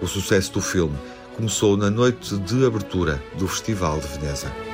O 0.00 0.06
sucesso 0.06 0.52
do 0.52 0.60
filme 0.60 0.96
começou 1.36 1.76
na 1.76 1.90
noite 1.90 2.36
de 2.38 2.64
abertura 2.64 3.20
do 3.38 3.48
Festival 3.48 3.98
de 3.98 4.06
Veneza. 4.06 4.73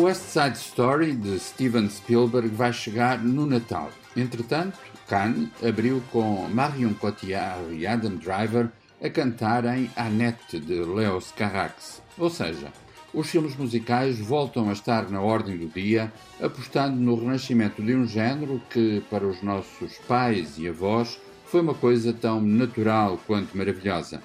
West 0.00 0.30
Side 0.30 0.56
Story 0.56 1.12
de 1.12 1.38
Steven 1.38 1.86
Spielberg 1.90 2.48
vai 2.48 2.72
chegar 2.72 3.22
no 3.22 3.44
Natal. 3.44 3.90
Entretanto, 4.16 4.78
Cannes 5.06 5.50
abriu 5.62 6.02
com 6.10 6.48
Marion 6.48 6.94
Cotillard 6.94 7.74
e 7.74 7.86
Adam 7.86 8.16
Driver 8.16 8.70
a 9.02 9.10
cantarem 9.10 9.90
Annette 9.94 10.58
de 10.58 10.76
Leos 10.82 11.30
Carax. 11.32 12.00
Ou 12.16 12.30
seja, 12.30 12.72
os 13.12 13.28
filmes 13.28 13.54
musicais 13.54 14.18
voltam 14.18 14.70
a 14.70 14.72
estar 14.72 15.10
na 15.10 15.20
ordem 15.20 15.58
do 15.58 15.68
dia, 15.68 16.10
apostando 16.40 16.96
no 16.96 17.14
renascimento 17.14 17.82
de 17.82 17.94
um 17.94 18.06
género 18.06 18.58
que, 18.70 19.02
para 19.10 19.26
os 19.26 19.42
nossos 19.42 19.98
pais 20.08 20.56
e 20.56 20.66
avós, 20.66 21.20
foi 21.44 21.60
uma 21.60 21.74
coisa 21.74 22.10
tão 22.14 22.40
natural 22.40 23.20
quanto 23.26 23.54
maravilhosa. 23.54 24.22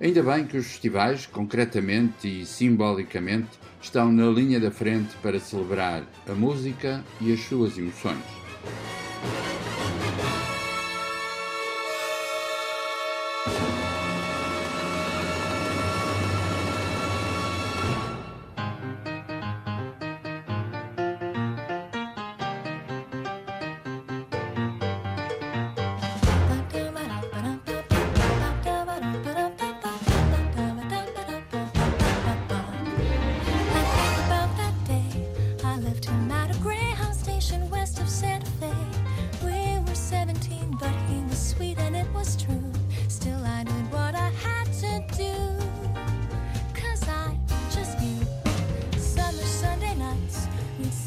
Ainda 0.00 0.22
bem 0.22 0.46
que 0.46 0.56
os 0.56 0.66
festivais, 0.66 1.26
concretamente 1.26 2.26
e 2.26 2.46
simbolicamente, 2.46 3.50
estão 3.80 4.12
na 4.12 4.26
linha 4.26 4.60
da 4.60 4.70
frente 4.70 5.16
para 5.22 5.40
celebrar 5.40 6.02
a 6.28 6.32
música 6.32 7.04
e 7.20 7.32
as 7.32 7.40
suas 7.40 7.78
emoções. 7.78 8.24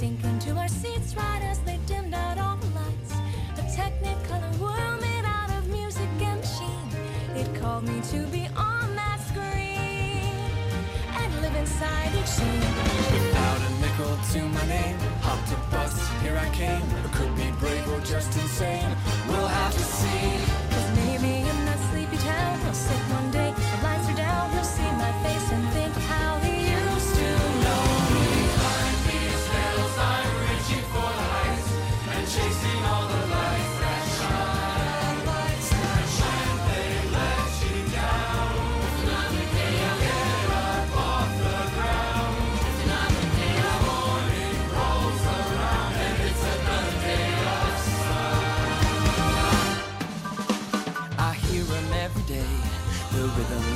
sink 0.03 0.23
into 0.25 0.51
our 0.57 0.67
seats 0.67 1.15
right 1.15 1.41
as 1.43 1.59
they 1.59 1.79
dimmed 1.87 2.13
out 2.13 2.37
all 2.37 2.57
the 2.57 2.71
lights. 2.79 3.11
A 3.61 3.63
technicolor 3.79 4.53
world 4.59 4.99
made 4.99 5.25
out 5.25 5.49
of 5.57 5.63
music 5.69 6.09
and 6.29 6.39
machine. 6.41 6.89
It 7.41 7.47
called 7.61 7.85
me 7.85 8.01
to 8.11 8.19
be 8.35 8.43
on 8.71 8.87
that 8.99 9.19
screen 9.29 10.35
and 11.19 11.29
live 11.41 11.55
inside 11.55 12.11
each 12.19 12.33
scene. 12.37 12.73
Without 13.13 13.61
a 13.67 13.71
nickel 13.83 14.15
to 14.33 14.41
my 14.57 14.65
name, 14.67 14.97
hopped 15.27 15.51
a 15.57 15.59
bus, 15.71 15.95
here 16.21 16.37
I 16.37 16.49
came. 16.49 16.83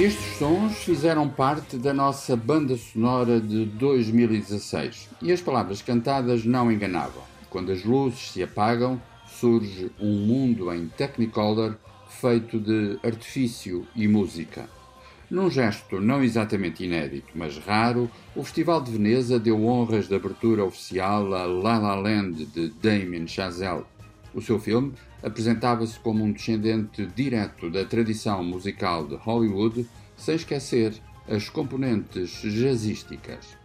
Estes 0.00 0.38
sons 0.38 0.78
fizeram 0.78 1.28
parte 1.28 1.76
da 1.76 1.92
nossa 1.92 2.34
banda 2.34 2.74
sonora 2.74 3.38
de 3.38 3.66
2016 3.66 5.10
e 5.20 5.30
as 5.30 5.42
palavras 5.42 5.82
cantadas 5.82 6.42
não 6.42 6.72
enganavam. 6.72 7.22
Quando 7.50 7.70
as 7.70 7.84
luzes 7.84 8.30
se 8.30 8.42
apagam, 8.42 8.98
surge 9.26 9.90
um 10.00 10.10
mundo 10.26 10.72
em 10.72 10.88
Technicolor 10.88 11.76
feito 12.08 12.58
de 12.58 12.98
artifício 13.04 13.86
e 13.94 14.08
música. 14.08 14.70
Num 15.30 15.50
gesto 15.50 16.00
não 16.00 16.24
exatamente 16.24 16.82
inédito, 16.82 17.28
mas 17.34 17.58
raro, 17.58 18.10
o 18.34 18.42
Festival 18.42 18.80
de 18.80 18.92
Veneza 18.92 19.38
deu 19.38 19.66
honras 19.66 20.08
de 20.08 20.14
abertura 20.14 20.64
oficial 20.64 21.34
a 21.34 21.44
La 21.44 21.76
La 21.78 21.94
Land 21.94 22.46
de 22.46 22.70
Damien 22.82 23.26
Chazelle. 23.26 23.84
O 24.34 24.40
seu 24.40 24.58
filme 24.58 24.92
apresentava-se 25.22 25.98
como 25.98 26.24
um 26.24 26.32
descendente 26.32 27.06
direto 27.06 27.70
da 27.70 27.84
tradição 27.84 28.44
musical 28.44 29.06
de 29.06 29.16
Hollywood, 29.16 29.86
sem 30.16 30.36
esquecer 30.36 30.94
as 31.28 31.48
componentes 31.48 32.30
jazzísticas. 32.42 33.56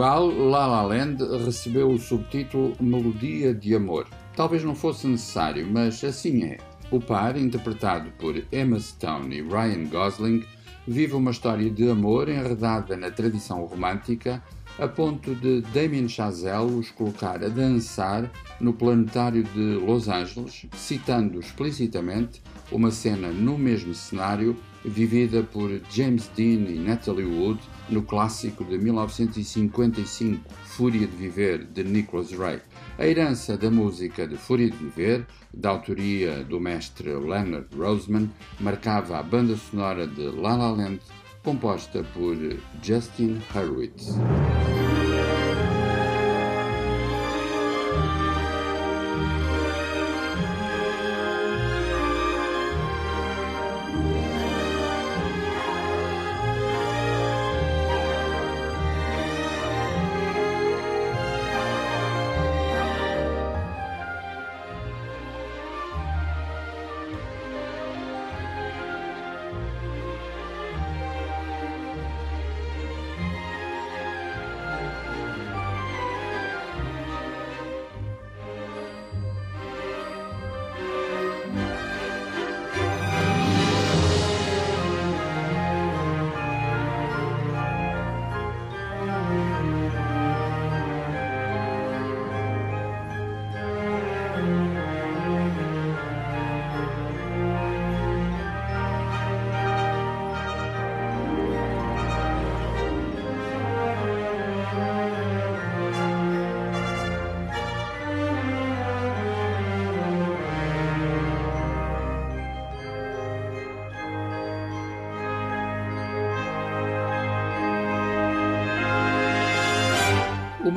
Portugal, 0.00 0.28
La 0.28 0.66
La 0.66 0.82
Land 0.82 1.22
recebeu 1.44 1.90
o 1.90 1.98
subtítulo 1.98 2.74
Melodia 2.80 3.52
de 3.52 3.74
Amor. 3.74 4.08
Talvez 4.34 4.64
não 4.64 4.74
fosse 4.74 5.06
necessário, 5.06 5.68
mas 5.70 6.02
assim 6.02 6.42
é. 6.42 6.56
O 6.90 6.98
par, 6.98 7.36
interpretado 7.36 8.10
por 8.12 8.34
Emma 8.50 8.80
Stone 8.80 9.36
e 9.36 9.42
Ryan 9.42 9.84
Gosling, 9.90 10.42
vive 10.88 11.12
uma 11.12 11.32
história 11.32 11.68
de 11.68 11.90
amor 11.90 12.30
enredada 12.30 12.96
na 12.96 13.10
tradição 13.10 13.62
romântica, 13.66 14.42
a 14.78 14.88
ponto 14.88 15.34
de 15.34 15.60
Damien 15.74 16.08
Chazelle 16.08 16.78
os 16.78 16.90
colocar 16.90 17.44
a 17.44 17.48
dançar 17.48 18.30
no 18.58 18.72
planetário 18.72 19.44
de 19.44 19.74
Los 19.84 20.08
Angeles, 20.08 20.64
citando 20.76 21.40
explicitamente 21.40 22.42
uma 22.72 22.90
cena 22.90 23.28
no 23.28 23.58
mesmo 23.58 23.92
cenário 23.92 24.56
vivida 24.84 25.42
por 25.42 25.70
James 25.90 26.30
Dean 26.36 26.68
e 26.68 26.78
Natalie 26.78 27.24
Wood 27.24 27.60
no 27.88 28.02
clássico 28.02 28.64
de 28.64 28.78
1955 28.78 30.42
Fúria 30.64 31.06
de 31.06 31.16
Viver 31.16 31.64
de 31.64 31.84
Nicholas 31.84 32.32
Ray. 32.32 32.60
A 32.98 33.06
herança 33.06 33.56
da 33.56 33.70
música 33.70 34.26
de 34.26 34.36
Fúria 34.36 34.70
de 34.70 34.76
Viver, 34.76 35.26
da 35.52 35.70
autoria 35.70 36.44
do 36.44 36.60
mestre 36.60 37.10
Leonard 37.10 37.66
Roseman, 37.76 38.30
marcava 38.60 39.18
a 39.18 39.22
banda 39.22 39.56
sonora 39.56 40.06
de 40.06 40.30
La 40.30 40.56
La 40.56 40.70
Land, 40.70 41.00
composta 41.42 42.04
por 42.14 42.36
Justin 42.82 43.40
Hurwitz. 43.54 44.16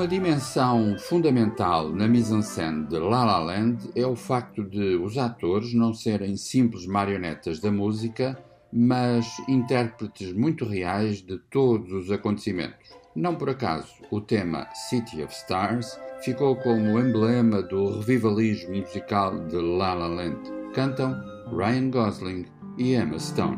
Uma 0.04 0.10
dimensão 0.10 0.98
fundamental 1.00 1.88
na 1.88 2.10
mise-en-scène 2.10 2.88
de 2.88 3.00
La 3.00 3.24
La 3.24 3.40
Land 3.40 3.90
é 3.96 4.06
o 4.06 4.18
facto 4.18 4.62
de 4.62 4.98
os 4.98 5.18
atores 5.18 5.74
não 5.74 5.94
serem 5.94 6.36
simples 6.36 6.86
marionetas 6.86 7.62
da 7.62 7.72
música, 7.72 8.38
mas 8.70 9.26
intérpretes 9.48 10.34
muito 10.34 10.66
reais 10.66 11.22
de 11.22 11.38
todos 11.50 11.94
os 11.94 12.12
acontecimentos. 12.12 12.90
Não 13.16 13.36
por 13.36 13.50
acaso, 13.50 13.94
o 14.12 14.20
tema 14.20 14.68
City 14.90 15.24
of 15.24 15.34
Stars 15.34 15.98
ficou 16.22 16.58
como 16.58 17.00
emblema 17.00 17.64
do 17.64 18.00
revivalismo 18.00 18.76
musical 18.76 19.40
de 19.48 19.56
La 19.56 19.94
La 19.94 20.08
Land. 20.08 20.52
Cantam 20.74 21.16
Ryan 21.50 21.90
Gosling 21.90 22.46
e 22.78 22.94
Emma 22.94 23.18
Stone. 23.18 23.58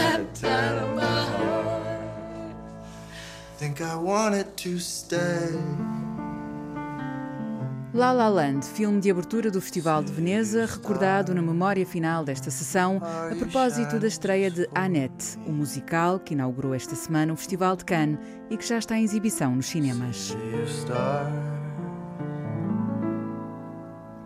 Got 0.00 0.34
tapped 0.34 0.44
out 0.44 0.82
of 0.82 0.96
my 0.96 1.02
heart. 1.02 2.56
think 3.58 3.80
I 3.80 3.96
wanted 3.96 4.46
to 4.56 4.78
stay. 4.78 5.58
La 7.92 8.12
La 8.12 8.28
Land, 8.28 8.64
filme 8.64 9.00
de 9.00 9.10
abertura 9.10 9.50
do 9.50 9.60
Festival 9.60 10.04
de 10.04 10.12
Veneza, 10.12 10.64
recordado 10.64 11.34
na 11.34 11.42
memória 11.42 11.84
final 11.84 12.24
desta 12.24 12.48
sessão, 12.48 13.00
a 13.02 13.34
propósito 13.34 13.98
da 13.98 14.06
estreia 14.06 14.48
de 14.48 14.68
Annette, 14.72 15.36
o 15.44 15.50
musical 15.50 16.20
que 16.20 16.32
inaugurou 16.32 16.72
esta 16.72 16.94
semana 16.94 17.32
o 17.32 17.36
Festival 17.36 17.74
de 17.74 17.84
Cannes 17.84 18.18
e 18.48 18.56
que 18.56 18.64
já 18.64 18.78
está 18.78 18.96
em 18.96 19.02
exibição 19.02 19.56
nos 19.56 19.66
cinemas. 19.66 20.36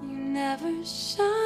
You 0.03 0.19
never 0.31 0.85
shined 0.85 1.44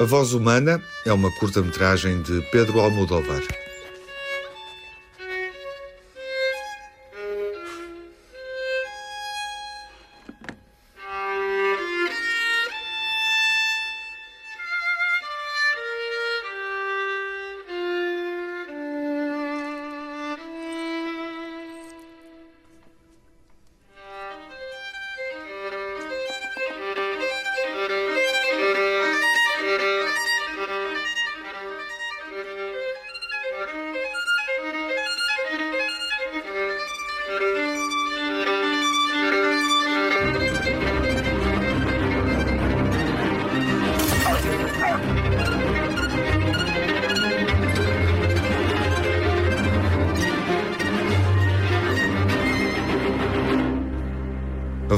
A 0.00 0.04
Voz 0.04 0.32
Humana 0.32 0.80
é 1.04 1.12
uma 1.12 1.28
curta-metragem 1.28 2.22
de 2.22 2.40
Pedro 2.52 2.78
Almodóvar. 2.78 3.42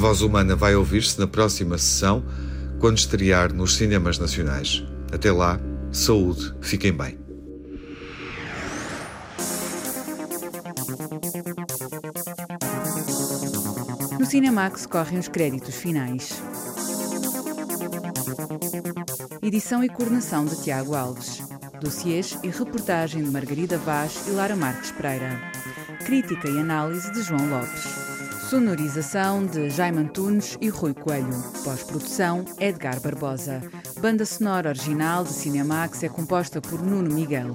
Voz 0.00 0.22
Humana 0.22 0.56
vai 0.56 0.74
ouvir-se 0.74 1.20
na 1.20 1.26
próxima 1.26 1.76
sessão, 1.76 2.24
quando 2.78 2.96
estrear 2.96 3.52
nos 3.52 3.76
cinemas 3.76 4.18
nacionais. 4.18 4.82
Até 5.12 5.30
lá, 5.30 5.60
saúde, 5.92 6.54
fiquem 6.62 6.90
bem. 6.90 7.18
No 14.18 14.24
Cinemax 14.24 14.86
correm 14.86 15.18
os 15.18 15.28
créditos 15.28 15.74
finais. 15.74 16.42
Edição 19.42 19.84
e 19.84 19.88
coordenação 19.90 20.46
de 20.46 20.62
Tiago 20.62 20.94
Alves. 20.94 21.42
Dossiês 21.78 22.38
e 22.42 22.48
reportagem 22.48 23.22
de 23.22 23.30
Margarida 23.30 23.76
Vaz 23.76 24.26
e 24.26 24.30
Lara 24.30 24.56
Marques 24.56 24.92
Pereira. 24.92 25.38
Crítica 26.06 26.48
e 26.48 26.58
análise 26.58 27.12
de 27.12 27.20
João 27.20 27.50
Lopes. 27.50 27.99
Sonorização 28.50 29.46
de 29.46 29.70
Jaime 29.70 29.98
Antunes 29.98 30.58
e 30.60 30.68
Rui 30.68 30.92
Coelho. 30.92 31.30
Pós-produção 31.62 32.44
Edgar 32.58 32.98
Barbosa. 32.98 33.62
Banda 34.00 34.26
sonora 34.26 34.70
original 34.70 35.22
de 35.22 35.30
Cinemax 35.30 36.02
é 36.02 36.08
composta 36.08 36.60
por 36.60 36.82
Nuno 36.82 37.14
Miguel. 37.14 37.54